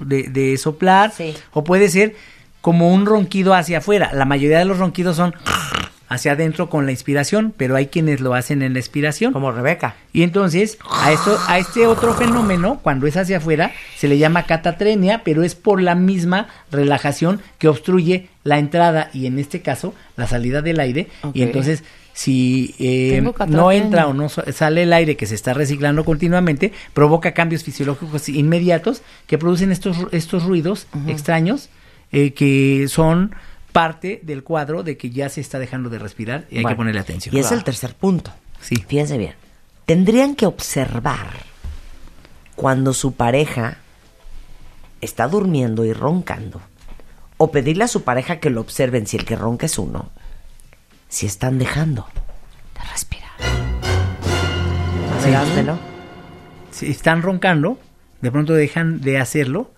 [0.00, 1.34] de, de soplar, Sí.
[1.52, 2.14] o puede ser
[2.60, 4.10] como un ronquido hacia afuera.
[4.12, 5.34] La mayoría de los ronquidos son
[6.08, 9.32] hacia adentro con la inspiración, pero hay quienes lo hacen en la expiración.
[9.32, 9.94] Como Rebeca.
[10.12, 14.42] Y entonces, a esto, a este otro fenómeno, cuando es hacia afuera, se le llama
[14.42, 19.94] catatrenia, pero es por la misma relajación que obstruye la entrada y en este caso
[20.16, 21.06] la salida del aire.
[21.32, 26.04] Y entonces, si eh, no entra o no sale el aire que se está reciclando
[26.04, 31.70] continuamente, provoca cambios fisiológicos inmediatos que producen estos, estos ruidos extraños
[32.12, 33.34] eh, que son
[33.72, 36.78] parte del cuadro de que ya se está dejando de respirar y hay Bueno, que
[36.78, 37.34] ponerle atención.
[37.34, 38.32] Y es el tercer punto.
[38.60, 38.76] Sí.
[38.86, 39.34] Fíjense bien.
[39.86, 41.28] Tendrían que observar
[42.56, 43.78] cuando su pareja
[45.00, 46.60] está durmiendo y roncando.
[47.36, 50.10] O pedirle a su pareja que lo observen si el que ronca es uno.
[51.10, 52.06] Si están dejando
[52.74, 53.30] de respirar.
[56.70, 57.78] Si están roncando,
[58.22, 59.70] de pronto dejan de hacerlo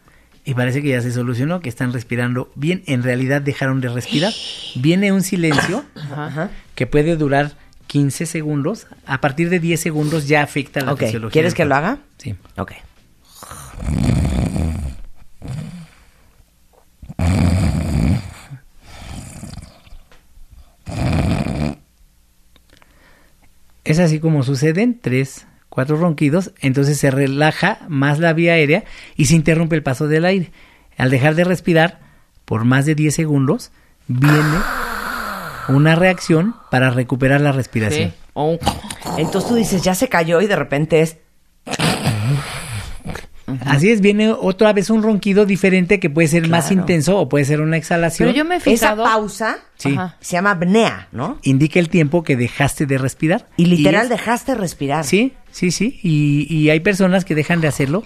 [0.44, 2.82] y parece que ya se solucionó, que están respirando bien.
[2.86, 4.32] En realidad dejaron de respirar.
[4.76, 6.50] Viene un silencio Ajá.
[6.74, 7.52] que puede durar
[7.86, 8.86] 15 segundos.
[9.06, 11.32] A partir de 10 segundos ya afecta la Ok, fisiología.
[11.32, 11.98] ¿quieres que lo haga?
[12.18, 12.34] Sí.
[12.56, 12.72] Ok.
[23.84, 28.84] Es así como suceden tres, cuatro ronquidos, entonces se relaja más la vía aérea
[29.16, 30.52] y se interrumpe el paso del aire.
[30.96, 32.00] Al dejar de respirar
[32.44, 33.72] por más de 10 segundos,
[34.06, 34.58] viene
[35.68, 38.12] una reacción para recuperar la respiración.
[39.18, 41.16] Entonces tú dices, ya se cayó y de repente es...
[43.64, 47.44] Así es, viene otra vez un ronquido diferente que puede ser más intenso o puede
[47.44, 48.28] ser una exhalación.
[48.28, 49.04] Pero yo me he Esa fijado.
[49.04, 49.96] pausa Sí.
[50.20, 51.38] Se llama apnea, ¿no?
[51.42, 53.48] Indica el tiempo que dejaste de respirar.
[53.56, 55.04] Y literal es- dejaste respirar.
[55.04, 55.98] Sí, sí, sí.
[56.04, 58.04] Y, y hay personas que dejan de hacerlo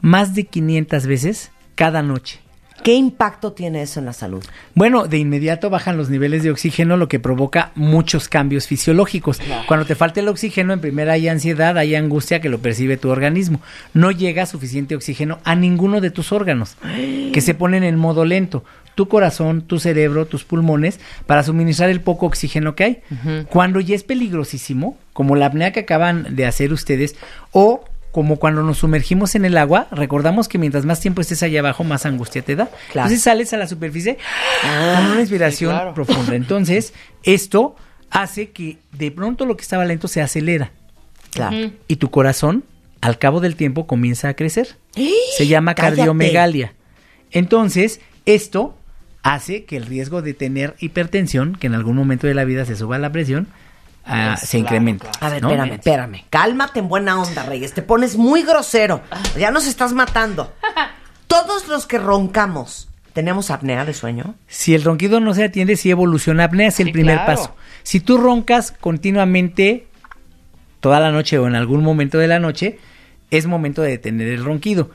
[0.00, 2.40] más de 500 veces cada noche.
[2.82, 4.44] ¿Qué impacto tiene eso en la salud?
[4.74, 9.40] Bueno, de inmediato bajan los niveles de oxígeno, lo que provoca muchos cambios fisiológicos.
[9.66, 13.10] Cuando te falta el oxígeno, en primera hay ansiedad, hay angustia que lo percibe tu
[13.10, 13.60] organismo.
[13.94, 16.76] No llega suficiente oxígeno a ninguno de tus órganos,
[17.32, 18.64] que se ponen en modo lento.
[18.94, 23.02] tu corazón, tu cerebro, tus pulmones para suministrar el poco oxígeno que hay.
[23.48, 27.16] Cuando ya es peligrosísimo, como la apnea que acaban de hacer ustedes,
[27.52, 27.84] o
[28.18, 31.84] como cuando nos sumergimos en el agua, recordamos que mientras más tiempo estés allá abajo,
[31.84, 32.64] más angustia te da.
[32.90, 33.06] Claro.
[33.06, 34.18] Entonces sales a la superficie
[34.60, 35.94] con una inspiración claro.
[35.94, 36.34] profunda.
[36.34, 37.76] Entonces, esto
[38.10, 40.72] hace que de pronto lo que estaba lento se acelera
[41.30, 41.70] Claro.
[41.86, 42.64] y tu corazón
[43.02, 44.66] al cabo del tiempo comienza a crecer.
[45.36, 45.98] Se llama ¡Cállate!
[45.98, 46.72] cardiomegalia.
[47.30, 48.76] Entonces, esto
[49.22, 52.74] hace que el riesgo de tener hipertensión, que en algún momento de la vida se
[52.74, 53.46] suba la presión,
[54.08, 55.06] ah, se incremente.
[55.20, 55.48] A ver, ¿no?
[55.50, 56.24] espérame, espérame.
[56.30, 57.72] Cálmate en buena onda, Reyes.
[57.74, 59.02] Te pones muy grosero.
[59.38, 60.52] Ya nos estás matando.
[61.26, 64.34] Todos los que roncamos, ¿tenemos apnea de sueño?
[64.46, 67.34] Si el ronquido no se atiende, si evoluciona apnea, es el Sí, primer claro.
[67.34, 67.56] paso.
[67.82, 69.86] Si tú roncas continuamente
[70.80, 72.78] toda la noche o en algún momento de la noche,
[73.30, 74.90] es momento de detener el ronquido.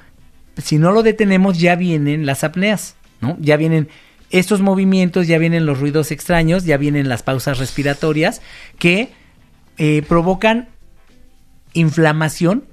[0.58, 3.38] Si no lo detenemos, ya vienen las apneas, ¿no?
[3.40, 3.90] Ya vienen
[4.34, 8.42] estos movimientos, ya vienen los ruidos extraños, ya vienen las pausas respiratorias
[8.80, 9.10] que
[9.78, 10.70] eh, provocan
[11.74, 12.66] inflamación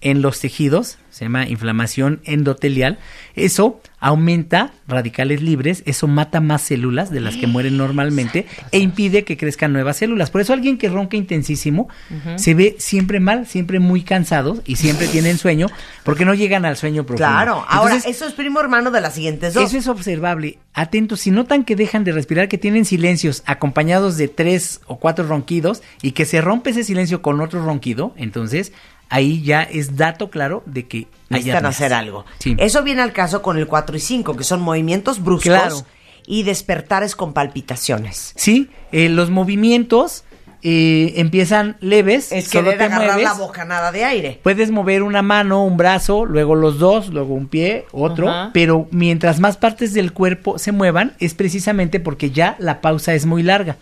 [0.00, 2.98] en los tejidos, se llama inflamación endotelial.
[3.36, 9.24] Eso aumenta radicales libres, eso mata más células de las que mueren normalmente e impide
[9.24, 10.30] que crezcan nuevas células.
[10.30, 11.88] Por eso alguien que ronca intensísimo
[12.36, 15.68] se ve siempre mal, siempre muy cansados y siempre tienen sueño
[16.04, 17.30] porque no llegan al sueño profundo.
[17.30, 17.64] Claro.
[17.66, 19.64] Ahora, Entonces, eso es primo hermano de las siguientes dos.
[19.64, 20.58] eso es observable.
[20.74, 25.26] Atentos, si notan que dejan de respirar, que tienen silencios acompañados de tres o cuatro
[25.26, 28.74] ronquidos y que se rompe ese silencio con otro ronquido, entonces
[29.08, 32.24] ahí ya es dato claro de que Necesitan hacer algo.
[32.38, 32.54] Sí.
[32.58, 35.82] Eso viene al caso con el 4 y 5, que son movimientos bruscos Claro.
[36.26, 38.32] y despertares con palpitaciones.
[38.36, 40.22] Sí, eh, los movimientos
[40.62, 42.30] eh, empiezan leves.
[42.32, 43.24] Es solo querer te agarrar mueves.
[43.24, 44.40] la bocanada de aire.
[44.42, 49.38] Puedes mover una mano, un brazo, luego los dos, luego un pie, otro, pero mientras
[49.40, 53.76] más partes del cuerpo se muevan es precisamente porque ya la pausa es muy larga.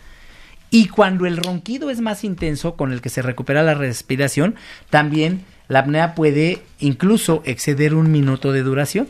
[0.75, 4.55] Y cuando el ronquido es más intenso, con el que se recupera la respiración,
[4.89, 9.07] también la apnea puede incluso exceder un minuto de duración,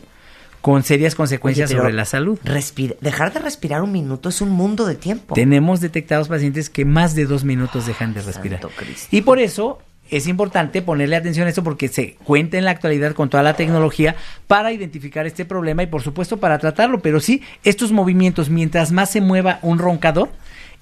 [0.60, 2.38] con serias consecuencias Oye, sobre la salud.
[2.44, 5.34] respira- dejar de respirar un minuto es un mundo de tiempo.
[5.34, 8.60] Tenemos detectados pacientes que más de dos minutos dejan de respirar.
[8.60, 8.74] Santo.
[9.10, 13.12] Y por eso es importante ponerle atención a esto porque se cuenta en la actualidad
[13.12, 14.14] con toda la tecnología
[14.46, 17.00] para identificar este problema y por supuesto para tratarlo.
[17.00, 20.30] Pero sí, estos movimientos, mientras más se mueva un roncador,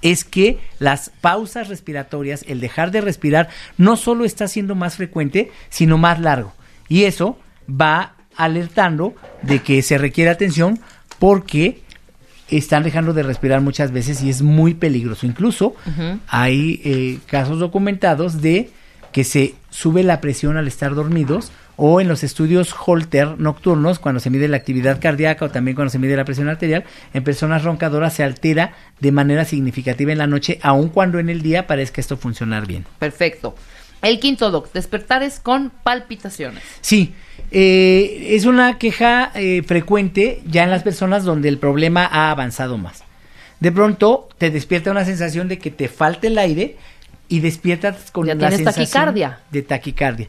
[0.05, 5.51] es que las pausas respiratorias, el dejar de respirar, no solo está siendo más frecuente,
[5.71, 6.53] sino más largo.
[6.89, 7.39] Y eso
[7.69, 10.79] va alertando de que se requiere atención
[11.19, 11.81] porque
[12.51, 15.25] están dejando de respirar muchas veces y es muy peligroso.
[15.25, 15.75] Incluso
[16.29, 18.71] hay eh, casos documentados de
[19.11, 24.21] que se sube la presión al estar dormidos o en los estudios Holter nocturnos, cuando
[24.21, 27.65] se mide la actividad cardíaca o también cuando se mide la presión arterial, en personas
[27.65, 32.01] roncadoras se altera de manera significativa en la noche, aun cuando en el día parezca
[32.01, 32.85] esto funcionar bien.
[32.99, 33.55] Perfecto.
[34.03, 36.63] El quinto doc, despertares con palpitaciones.
[36.83, 37.15] Sí,
[37.51, 42.77] eh, es una queja eh, frecuente ya en las personas donde el problema ha avanzado
[42.77, 43.03] más.
[43.61, 46.77] De pronto te despierta una sensación de que te falta el aire
[47.29, 49.39] y despiertas con Ya la tienes sensación taquicardia.
[49.51, 50.29] de taquicardia.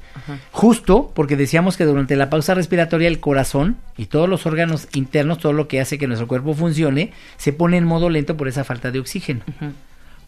[0.51, 5.39] Justo porque decíamos que durante la pausa respiratoria el corazón y todos los órganos internos,
[5.39, 8.63] todo lo que hace que nuestro cuerpo funcione, se pone en modo lento por esa
[8.63, 9.41] falta de oxígeno.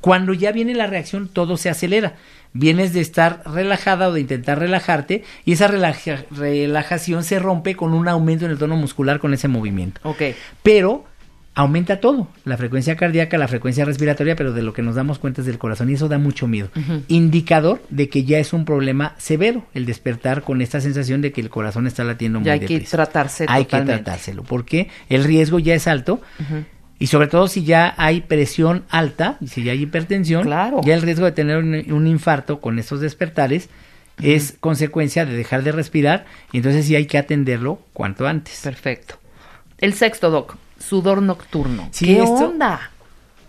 [0.01, 2.13] Cuando ya viene la reacción, todo se acelera.
[2.53, 7.93] Vienes de estar relajada o de intentar relajarte y esa relaja- relajación se rompe con
[7.95, 9.99] un aumento en el tono muscular con ese movimiento.
[10.03, 10.21] Ok.
[10.61, 11.05] Pero
[11.57, 15.41] aumenta todo, la frecuencia cardíaca, la frecuencia respiratoria, pero de lo que nos damos cuenta
[15.41, 16.69] es del corazón y eso da mucho miedo.
[17.07, 21.41] Indicador de que ya es un problema severo el despertar con esta sensación de que
[21.41, 23.97] el corazón está latiendo muy Ya hay que tratarse Hay totalmente.
[23.97, 26.21] que tratárselo porque el riesgo ya es alto.
[26.99, 30.81] Y sobre todo si ya hay presión alta, y si ya hay hipertensión, Claro.
[30.83, 33.69] ya el riesgo de tener un, un infarto con estos despertares
[34.21, 38.59] es consecuencia de dejar de respirar y entonces sí hay que atenderlo cuanto antes.
[38.63, 39.15] Perfecto.
[39.79, 41.89] El sexto doc, sudor nocturno.
[41.91, 42.91] Sí, ¿Qué esto- onda?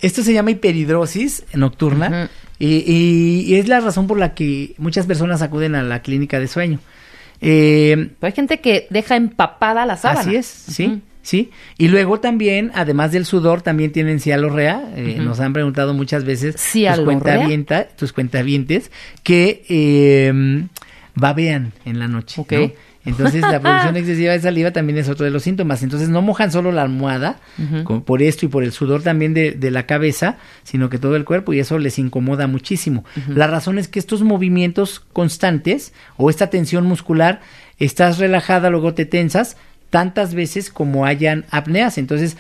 [0.01, 5.07] Esto se llama hiperhidrosis nocturna y, y- y es la razón por la que muchas
[5.07, 6.79] personas acuden a la clínica de sueño.
[7.41, 10.21] Eh, Hay gente que deja empapada la sábana.
[10.21, 11.51] Así es, sí, sí.
[11.79, 14.83] Y luego también, además del sudor, también tienen cialorrea.
[14.97, 15.17] Eh.
[15.21, 18.91] Nos han preguntado muchas veces tus, cuentavienta- tus cuentavientes
[19.23, 20.65] que eh,
[21.15, 22.41] babean en la noche.
[22.41, 22.53] Ok.
[22.53, 22.71] ¿no?
[23.09, 25.83] Entonces la producción excesiva de saliva también es otro de los síntomas.
[25.83, 27.39] Entonces no mojan solo la almohada
[27.85, 31.17] con- por esto y por el sudor también de, de la cabeza, sino que todo
[31.17, 33.05] el cuerpo y eso les incomoda muchísimo.
[33.29, 37.41] La razón es que estos movimientos constantes o esta tensión muscular,
[37.79, 39.57] estás relajada, luego te tensas
[39.91, 41.97] tantas veces como hayan apneas.
[41.99, 42.37] Entonces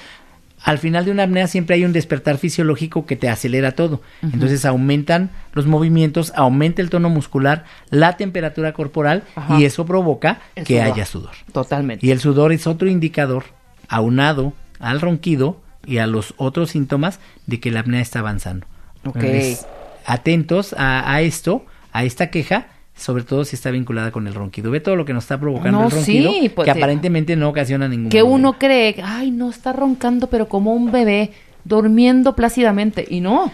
[0.62, 4.02] al final de una apnea siempre hay un despertar fisiológico que te acelera todo.
[4.22, 9.58] Entonces aumentan los movimientos, aumenta el tono muscular, la temperatura corporal Ajá.
[9.58, 10.92] y eso provoca El que sudor.
[10.92, 11.30] haya sudor.
[11.52, 12.04] Totalmente.
[12.04, 13.44] Y el sudor es otro indicador
[13.88, 18.66] aunado al ronquido y a los otros síntomas de que la apnea está avanzando.
[19.04, 19.16] Ok.
[19.16, 19.66] Entonces,
[20.04, 22.66] atentos a, a esto, a esta queja,
[22.98, 24.70] sobre todo si está vinculada con el ronquido.
[24.70, 27.48] Ve todo lo que nos está provocando No, el ronquido, sí, pues, que aparentemente no
[27.48, 28.34] ocasiona ningún que problema.
[28.36, 31.32] uno cree, ay, no está roncando, pero como un bebé
[31.64, 33.06] durmiendo plácidamente.
[33.08, 33.50] Y no.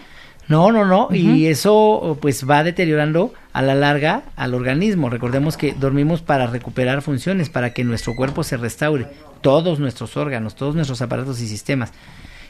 [0.47, 5.09] No, no, no, y eso pues va deteriorando a la larga al organismo.
[5.09, 9.07] Recordemos que dormimos para recuperar funciones, para que nuestro cuerpo se restaure,
[9.41, 11.93] todos nuestros órganos, todos nuestros aparatos y sistemas.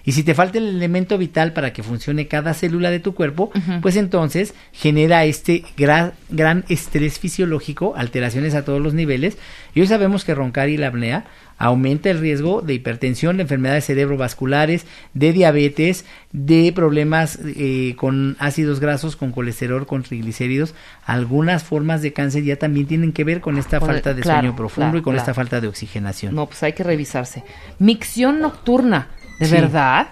[0.06, 3.52] Y si te falta el elemento vital para que funcione cada célula de tu cuerpo,
[3.82, 9.38] pues entonces genera este gran, gran estrés fisiológico, alteraciones a todos los niveles.
[9.74, 11.26] Y hoy sabemos que roncar y la apnea
[11.58, 18.80] aumenta el riesgo de hipertensión, de enfermedades cerebrovasculares, de diabetes, de problemas eh, con ácidos
[18.82, 20.76] grasos, con colesterol, con triglicéridos.
[21.06, 24.22] Algunas formas de cáncer ya también tienen que ver con esta Con el- falta de
[24.22, 25.24] claro, sueño profundo claro, y con claro.
[25.24, 26.36] esta falta de oxigenación.
[26.36, 27.44] No, pues hay que revisarse.
[27.80, 29.08] Micción nocturna.
[29.40, 29.52] ¿De Sí.
[29.52, 30.08] verdad?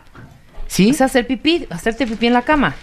[0.67, 0.89] ¿Sí?
[0.89, 2.75] Es hacer pipí, hacerte pipí en la cama.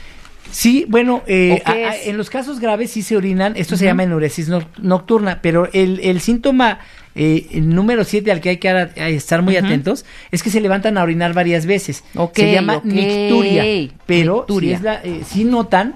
[0.51, 1.63] Sí, bueno, eh,
[2.05, 6.01] en los casos graves sí se orinan, esto se llama enuresis noc- nocturna, pero el,
[6.01, 6.81] el síntoma
[7.15, 10.61] eh, el número 7 al que hay que a estar muy atentos es que se
[10.61, 12.03] levantan a orinar varias veces.
[12.35, 12.85] Se llama ok.
[12.85, 14.69] nicturia, pero Nicturia.
[14.71, 15.95] Si, es la- eh, si notan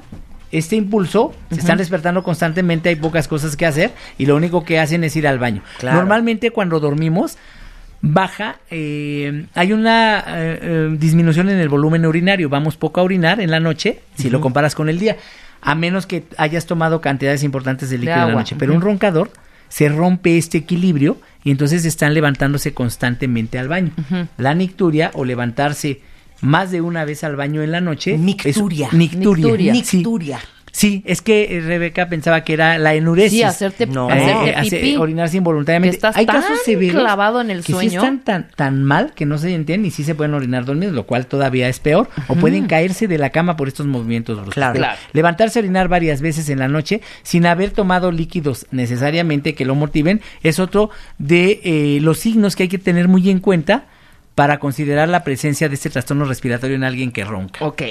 [0.52, 4.78] este impulso, se están despertando constantemente, hay pocas cosas que hacer y lo único que
[4.78, 5.62] hacen es ir al baño.
[5.78, 5.98] Claro.
[5.98, 7.38] Normalmente cuando dormimos
[8.12, 13.40] baja, eh, hay una eh, eh, disminución en el volumen urinario, vamos poco a orinar
[13.40, 15.16] en la noche, si lo comparas con el día,
[15.62, 19.30] a menos que hayas tomado cantidades importantes de líquido en la noche, pero un roncador
[19.68, 23.92] se rompe este equilibrio y entonces están levantándose constantemente al baño.
[24.36, 26.00] La nicturia o levantarse
[26.42, 28.12] más de una vez al baño en la noche.
[28.12, 28.18] es-
[28.56, 28.88] Nicturia.
[28.92, 29.72] nicturia.
[29.72, 30.38] Nicturia.
[30.38, 30.44] Sí.
[30.76, 33.30] Sí, es que eh, Rebeca pensaba que era la enuresis.
[33.38, 34.08] Sí, hacerte, No.
[34.10, 34.96] hacerte Eh, hace- pipí.
[34.96, 35.92] orinarse involuntariamente.
[35.92, 38.00] Que estás Hay tan casos severos clavado en el que sí sueño.
[38.00, 41.06] están tan, tan mal que no se entienden y sí se pueden orinar dormidos, lo
[41.06, 42.10] cual todavía es peor.
[42.26, 44.54] O pueden caerse de la cama por estos movimientos bruscos.
[44.54, 44.84] Claro.
[45.12, 49.76] Levantarse a orinar varias veces en la noche sin haber tomado líquidos necesariamente que lo
[49.76, 53.84] motiven es otro de eh, los signos que hay que tener muy en cuenta
[54.34, 57.64] para considerar la presencia de este trastorno respiratorio en alguien que ronca.
[57.64, 57.82] Ok.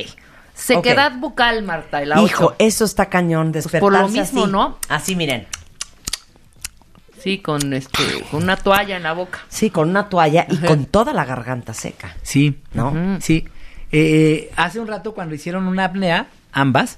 [0.54, 2.56] Sequedad bucal, Marta, y la Hijo, ocho.
[2.60, 4.52] eso está cañón, despertarse por lo mismo, así.
[4.52, 4.78] ¿no?
[4.90, 5.48] Así, miren.
[7.20, 9.40] Sí, con este, con una toalla en la boca.
[9.48, 13.18] Sí, con una toalla y con toda la garganta seca, Sí, ¿no?
[13.22, 13.48] Sí.
[13.94, 16.98] Eh, hace un rato cuando hicieron una apnea, ambas,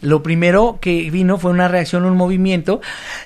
[0.00, 2.80] lo primero que vino fue una reacción, un movimiento,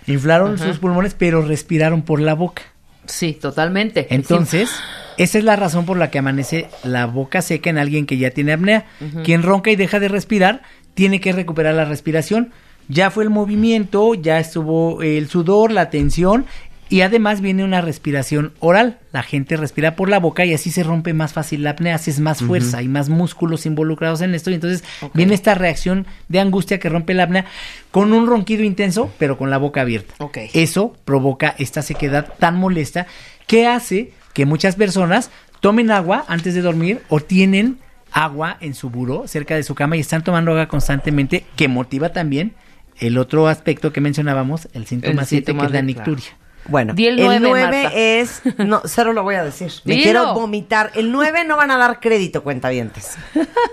[0.07, 2.63] inflaron sus pulmones, pero respiraron por la boca.
[3.05, 4.07] Sí, totalmente.
[4.11, 4.71] Entonces,
[5.19, 8.31] esa es la razón por la que amanece la boca seca en alguien que ya
[8.31, 8.87] tiene apnea.
[9.25, 10.63] Quien ronca y deja de respirar,
[10.95, 12.53] tiene que recuperar la respiración.
[12.89, 16.47] Ya fue el movimiento, ya estuvo el sudor, la tensión
[16.89, 18.99] y además viene una respiración oral.
[19.13, 22.21] La gente respira por la boca y así se rompe más fácil la apnea, haces
[22.21, 26.79] más fuerza, hay más músculos involucrados en esto y entonces viene esta reacción de angustia
[26.79, 27.45] que rompe la apnea
[27.91, 30.15] con un ronquido intenso, pero con la boca abierta.
[30.55, 33.07] Eso provoca esta sequedad tan molesta
[33.47, 37.81] que hace que muchas personas tomen agua antes de dormir o tienen
[38.13, 42.11] agua en su buró cerca de su cama y están tomando agua constantemente, que motiva
[42.11, 42.55] también
[43.01, 46.27] el otro aspecto que mencionábamos, el síntoma El 7, que es la nicturia.
[46.69, 47.99] Bueno, Di el el nueve, 9 Marta.
[47.99, 48.43] es.
[48.59, 49.73] No, cero lo voy a decir.
[49.85, 50.05] Me Dilo.
[50.05, 50.93] quiero vomitar.
[50.95, 53.17] El 9 no van a dar crédito, cuentavientes.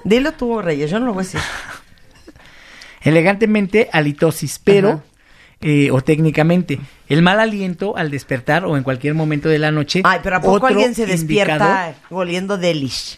[0.04, 1.42] Dilo tú, Reyes, yo no lo voy a decir.
[3.04, 5.04] Elegantemente, halitosis, pero,
[5.62, 10.02] eh, o técnicamente, el mal aliento al despertar o en cualquier momento de la noche.
[10.04, 13.18] Ay, pero ¿a poco otro alguien se despierta oliendo delish?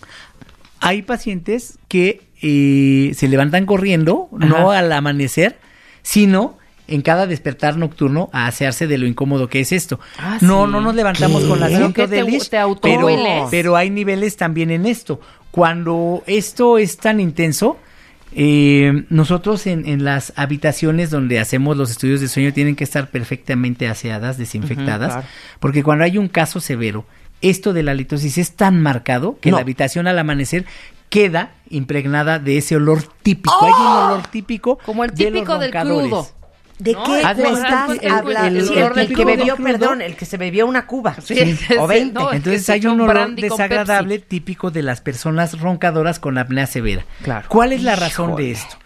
[0.80, 5.58] Hay pacientes que eh, se levantan corriendo, no al amanecer,
[6.04, 10.00] sino en cada despertar nocturno a asearse de lo incómodo que es esto.
[10.18, 10.72] Ah, no, sí.
[10.72, 11.50] no nos levantamos ¿Qué?
[11.50, 13.08] con la ¿Pero asiento qué te- de Lish, te pero,
[13.52, 15.20] pero hay niveles también en esto.
[15.52, 17.78] Cuando esto es tan intenso,
[18.40, 23.10] eh, nosotros en, en las habitaciones donde hacemos los estudios de sueño tienen que estar
[23.10, 25.28] perfectamente aseadas, desinfectadas, claro.
[25.60, 27.04] porque cuando hay un caso severo,
[27.42, 29.58] esto de la litosis es tan marcado que No.
[29.58, 30.66] la habitación al amanecer
[31.10, 33.56] queda impregnada de ese olor típico.
[33.66, 36.28] Hay un olor típico Como el de los típico del crudo.
[36.80, 37.40] ¿De No, qué me estás
[38.02, 39.00] el- hablando?
[39.02, 41.16] el que bebió, perdón, el que se bebió una cuba.
[41.24, 42.14] Sí, O 20.
[42.14, 44.28] no, el que Entonces hay un olor desagradable Pepsi.
[44.30, 47.04] típico de las personas roncadoras con apnea severa.
[47.24, 47.48] Claro.
[47.50, 48.78] ¿Cuál es la razón de esto?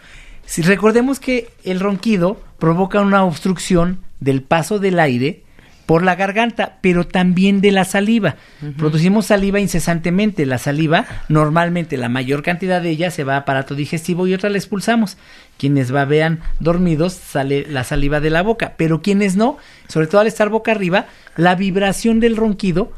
[0.45, 5.43] Si recordemos que el ronquido provoca una obstrucción del paso del aire
[5.85, 8.35] por la garganta, pero también de la saliva.
[8.77, 10.45] Producimos saliva incesantemente.
[10.45, 14.49] La saliva, normalmente la mayor cantidad de ella se va a aparato digestivo y otra
[14.49, 15.17] la expulsamos.
[15.61, 20.25] Quienes babean dormidos sale la saliva de la boca, pero quienes no, sobre todo al
[20.25, 21.05] estar boca arriba,
[21.37, 22.91] la vibración del ronquido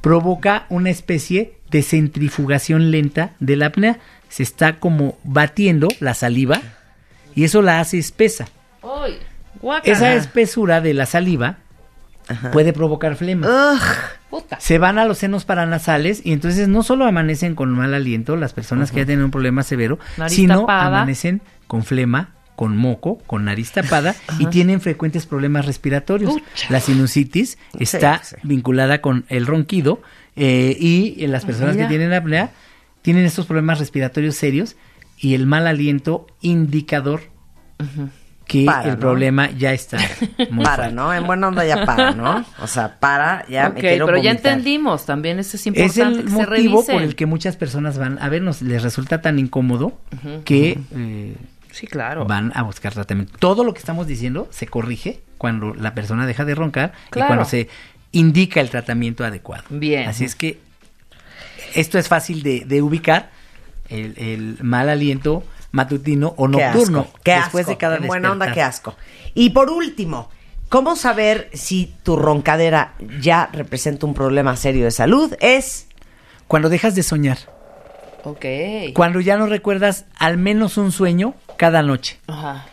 [0.00, 3.98] provoca una especie de centrifugación lenta de la apnea.
[4.30, 6.62] Se está como batiendo la saliva
[7.34, 8.48] y eso la hace espesa.
[9.84, 11.58] Esa espesura de la saliva
[12.52, 13.46] puede provocar flema.
[13.46, 13.80] Ugh.
[14.30, 14.58] Puta.
[14.60, 18.52] Se van a los senos paranasales y entonces no solo amanecen con mal aliento las
[18.52, 20.98] personas que ya tienen un problema severo, Nariz sino tapada.
[20.98, 26.34] amanecen con flema, con moco, con nariz tapada y tienen frecuentes problemas respiratorios.
[26.68, 28.36] La sinusitis está sí.
[28.42, 30.00] vinculada con el ronquido
[30.36, 31.86] eh, y en las personas Mira.
[31.88, 32.50] que tienen apnea
[33.02, 34.76] tienen estos problemas respiratorios serios
[35.18, 37.20] y el mal aliento indicador
[38.46, 38.98] que Para, el ¿no?
[39.00, 39.96] problema ya está
[40.50, 40.92] muy Para, fuerte.
[40.94, 41.14] ¿no?
[41.14, 42.44] En buena onda ya para, ¿no?
[42.60, 46.18] O sea, para, ya ok, me quiero pero ya entendimos, también eso es Es importante
[46.20, 49.38] el que se motivo por el que muchas personas van a vernos, les resulta tan
[49.38, 49.98] incómodo
[50.44, 51.36] que eh,
[51.70, 52.24] Sí, claro.
[52.26, 53.32] van a buscar tratamiento.
[53.38, 57.26] Todo lo que estamos diciendo se corrige cuando la persona deja de roncar Claro.
[57.26, 57.68] y cuando se
[58.12, 59.64] indica el tratamiento adecuado.
[59.70, 60.08] Bien.
[60.08, 60.60] Así es que
[61.74, 63.30] esto es fácil de, de ubicar,
[63.88, 65.42] el, el mal aliento
[65.74, 67.00] matutino o Qué nocturno.
[67.00, 68.94] asco, qué después asco, de cada en buena onda, qué asco.
[69.34, 70.30] Y por último,
[70.68, 75.34] ¿cómo saber si tu roncadera ya representa un problema serio de salud?
[75.40, 75.88] Es
[76.46, 77.38] Cuando dejas de soñar,
[78.22, 78.44] Ok.
[78.94, 82.18] cuando ya no recuerdas al menos un sueño cada noche.
[82.26, 82.66] Ajá.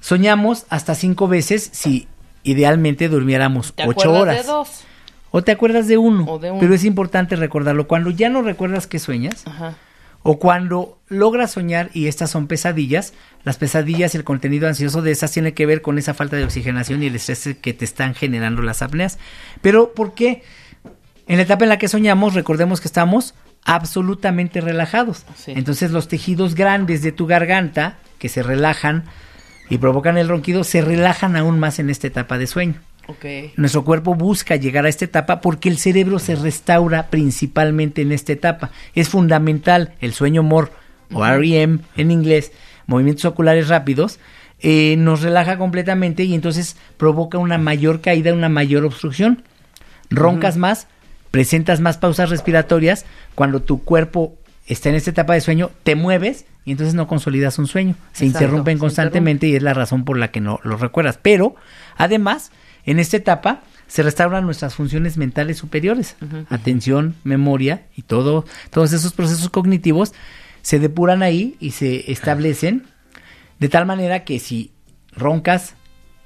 [0.00, 2.08] Soñamos hasta cinco veces si
[2.42, 4.36] idealmente durmiéramos ¿Te ocho acuerdas horas.
[4.38, 4.68] de dos?
[5.30, 6.60] O te acuerdas de uno, O de uno.
[6.60, 7.86] pero es importante recordarlo.
[7.86, 9.76] Cuando ya no recuerdas que sueñas, Ajá.
[10.22, 13.12] O cuando logras soñar y estas son pesadillas,
[13.44, 16.44] las pesadillas y el contenido ansioso de esas tiene que ver con esa falta de
[16.44, 19.18] oxigenación y el estrés que te están generando las apneas.
[19.60, 20.42] Pero ¿por qué?
[21.26, 25.24] En la etapa en la que soñamos, recordemos que estamos absolutamente relajados.
[25.36, 25.52] Sí.
[25.56, 29.04] Entonces los tejidos grandes de tu garganta, que se relajan
[29.70, 32.80] y provocan el ronquido, se relajan aún más en esta etapa de sueño.
[33.56, 38.32] Nuestro cuerpo busca llegar a esta etapa porque el cerebro se restaura principalmente en esta
[38.32, 38.70] etapa.
[38.94, 40.72] Es fundamental el sueño MOR
[41.12, 42.52] o REM en inglés,
[42.86, 44.18] movimientos oculares rápidos,
[44.60, 49.42] eh, nos relaja completamente y entonces provoca una mayor caída, una mayor obstrucción.
[50.08, 50.86] Roncas más,
[51.30, 54.36] presentas más pausas respiratorias cuando tu cuerpo
[54.66, 57.96] está en esta etapa de sueño, te mueves y entonces no consolidas un sueño.
[58.12, 61.18] Se Exacto, interrumpen se constantemente y es la razón por la que no lo recuerdas.
[61.20, 61.56] Pero,
[61.96, 62.52] además,
[62.84, 66.16] en esta etapa se restauran nuestras funciones mentales superiores,
[66.48, 70.14] atención, memoria y todo, todos esos procesos cognitivos
[70.62, 72.86] se depuran ahí y se establecen
[73.58, 74.72] de tal manera que si
[75.14, 75.74] roncas,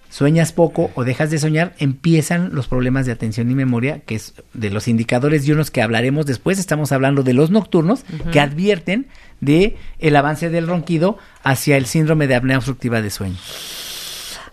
[0.09, 4.34] sueñas poco o dejas de soñar, empiezan los problemas de atención y memoria, que es
[4.54, 6.59] de los indicadores y unos que hablaremos después.
[6.59, 9.09] Estamos hablando de los nocturnos que advierten
[9.40, 13.36] de el avance del ronquido hacia el síndrome de apnea obstructiva de sueño.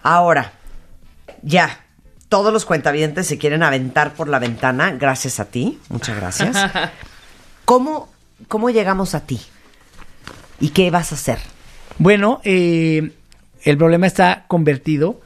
[0.02, 0.54] ahora,
[1.42, 1.83] ya.
[2.34, 5.78] Todos los cuentavientes se quieren aventar por la ventana, gracias a ti.
[5.90, 6.58] Muchas gracias.
[7.66, 8.10] ¿Cómo,
[8.48, 9.40] cómo llegamos a ti?
[10.60, 11.38] ¿Y qué vas a hacer?
[12.00, 13.12] Bueno, eh,
[13.62, 15.22] el problema está convertido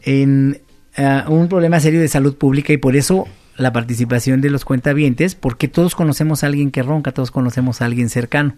[0.00, 0.62] en
[0.96, 3.26] ah, un problema serio de salud pública y por eso
[3.58, 7.84] la participación de los cuentavientes, porque todos conocemos a alguien que ronca, todos conocemos a
[7.84, 8.56] alguien cercano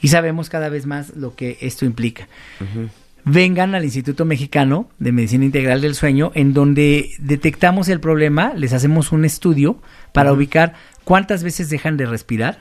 [0.00, 2.26] y sabemos cada vez más lo que esto implica.
[3.30, 8.72] Vengan al Instituto Mexicano de Medicina Integral del Sueño, en donde detectamos el problema, les
[8.72, 10.74] hacemos un estudio para ubicar
[11.04, 12.58] cuántas veces dejan de respirar,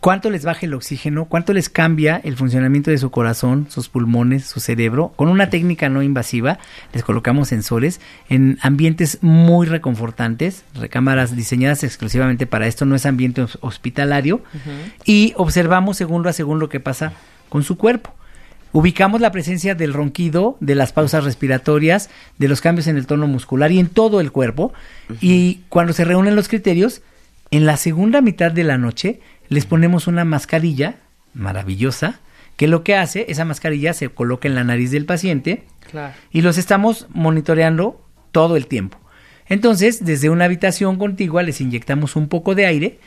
[0.00, 4.44] cuánto les baja el oxígeno, cuánto les cambia el funcionamiento de su corazón, sus pulmones,
[4.44, 5.12] su cerebro.
[5.14, 6.58] Con una técnica no invasiva
[6.92, 13.42] les colocamos sensores en ambientes muy reconfortantes, recámaras diseñadas exclusivamente para esto, no es ambiente
[13.42, 14.42] hos- hospitalario,
[15.04, 17.12] y observamos segundo a segundo qué pasa
[17.48, 18.12] con su cuerpo.
[18.72, 23.26] Ubicamos la presencia del ronquido, de las pausas respiratorias, de los cambios en el tono
[23.26, 24.72] muscular y en todo el cuerpo.
[25.20, 27.00] Y cuando se reúnen los criterios,
[27.50, 30.96] en la segunda mitad de la noche les ponemos una mascarilla
[31.32, 32.20] maravillosa
[32.56, 36.14] que lo que hace, esa mascarilla se coloca en la nariz del paciente Claro.
[36.32, 38.00] y los estamos monitoreando
[38.32, 38.98] todo el tiempo.
[39.48, 42.98] Entonces, desde una habitación contigua les inyectamos un poco de aire,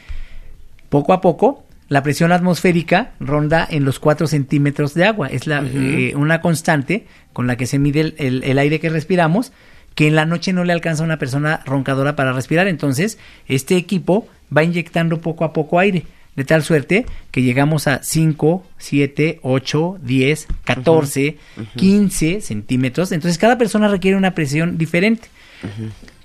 [0.90, 1.66] poco a poco.
[1.90, 5.28] La presión atmosférica ronda en los 4 centímetros de agua.
[5.28, 8.90] Es la, eh, una constante con la que se mide el, el- el aire que
[8.90, 9.52] respiramos,
[9.96, 12.68] que en la noche no le alcanza a una persona roncadora para respirar.
[12.68, 13.18] Entonces,
[13.48, 18.64] este equipo va inyectando poco a poco aire, de tal suerte que llegamos a 5,
[18.78, 21.38] 7, 8, 10, 14,
[21.76, 23.12] 15 centímetros.
[23.12, 25.28] Entonces, cada persona requiere una presión diferente.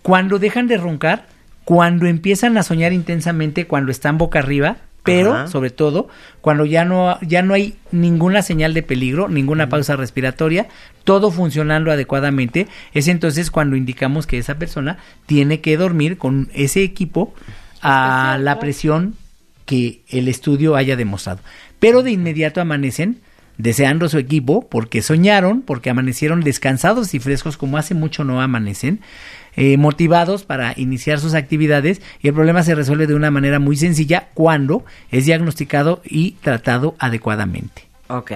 [0.02, 1.26] Cuando dejan de roncar,
[1.64, 5.46] cuando empiezan a soñar intensamente, cuando están boca arriba, pero Ajá.
[5.46, 6.08] sobre todo
[6.40, 10.66] cuando ya no, ya no hay ninguna señal de peligro, ninguna pausa respiratoria,
[11.04, 16.82] todo funcionando adecuadamente, es entonces cuando indicamos que esa persona tiene que dormir con ese
[16.82, 17.34] equipo
[17.82, 19.14] a la presión
[19.66, 21.40] que el estudio haya demostrado.
[21.78, 23.20] Pero de inmediato amanecen
[23.58, 29.00] deseando su equipo porque soñaron, porque amanecieron descansados y frescos como hace mucho no amanecen,
[29.56, 33.76] eh, motivados para iniciar sus actividades y el problema se resuelve de una manera muy
[33.76, 37.86] sencilla cuando es diagnosticado y tratado adecuadamente.
[38.08, 38.32] Ok.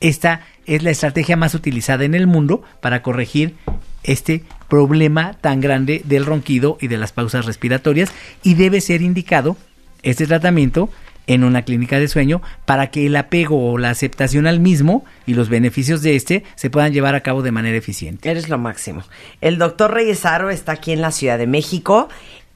[0.00, 3.54] Esta es la estrategia más utilizada en el mundo para corregir
[4.02, 8.10] este problema tan grande del ronquido y de las pausas respiratorias
[8.42, 9.56] y debe ser indicado
[10.02, 10.90] este tratamiento
[11.26, 15.34] en una clínica de sueño para que el apego o la aceptación al mismo y
[15.34, 18.30] los beneficios de este se puedan llevar a cabo de manera eficiente.
[18.30, 19.04] Eres lo máximo.
[19.40, 22.08] El doctor Reyes Aro está aquí en la Ciudad de México,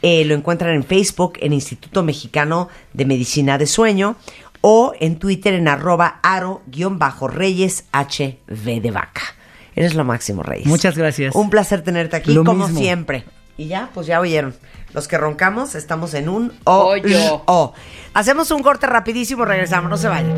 [0.00, 4.14] Eh, lo encuentran en Facebook, en Instituto Mexicano de Medicina de Sueño
[4.60, 9.37] o en Twitter en arroba aro-reyes HV de vaca.
[9.78, 10.66] Eres lo máximo, Reyes.
[10.66, 11.36] Muchas gracias.
[11.36, 12.80] Un placer tenerte aquí, Lo como mismo.
[12.80, 13.22] siempre.
[13.56, 14.52] Y ya, pues ya oyeron.
[14.92, 16.86] Los que roncamos estamos en un o.
[16.86, 17.42] Hoyo.
[17.46, 17.72] o.
[18.12, 20.34] Hacemos un corte rapidísimo, regresamos, no se vayan.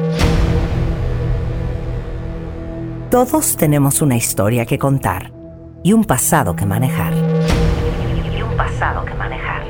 [3.10, 5.32] Todos tenemos una historia que contar
[5.82, 7.14] y un pasado que manejar.
[8.36, 9.62] Y un pasado que manejar.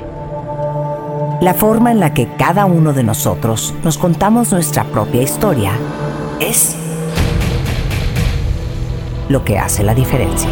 [1.40, 5.74] La forma en la que cada uno de nosotros nos contamos nuestra propia historia
[6.40, 6.74] es
[9.30, 10.50] lo que hace la diferencia.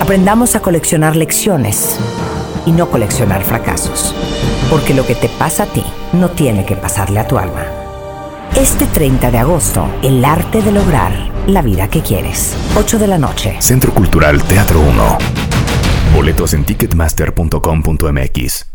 [0.00, 1.98] Aprendamos a coleccionar lecciones
[2.66, 4.14] y no coleccionar fracasos.
[4.70, 7.64] Porque lo que te pasa a ti no tiene que pasarle a tu alma.
[8.54, 11.12] Este 30 de agosto, el arte de lograr
[11.46, 12.54] la vida que quieres.
[12.76, 13.56] 8 de la noche.
[13.60, 15.18] Centro Cultural Teatro 1.
[16.14, 18.69] Boletos en ticketmaster.com.mx.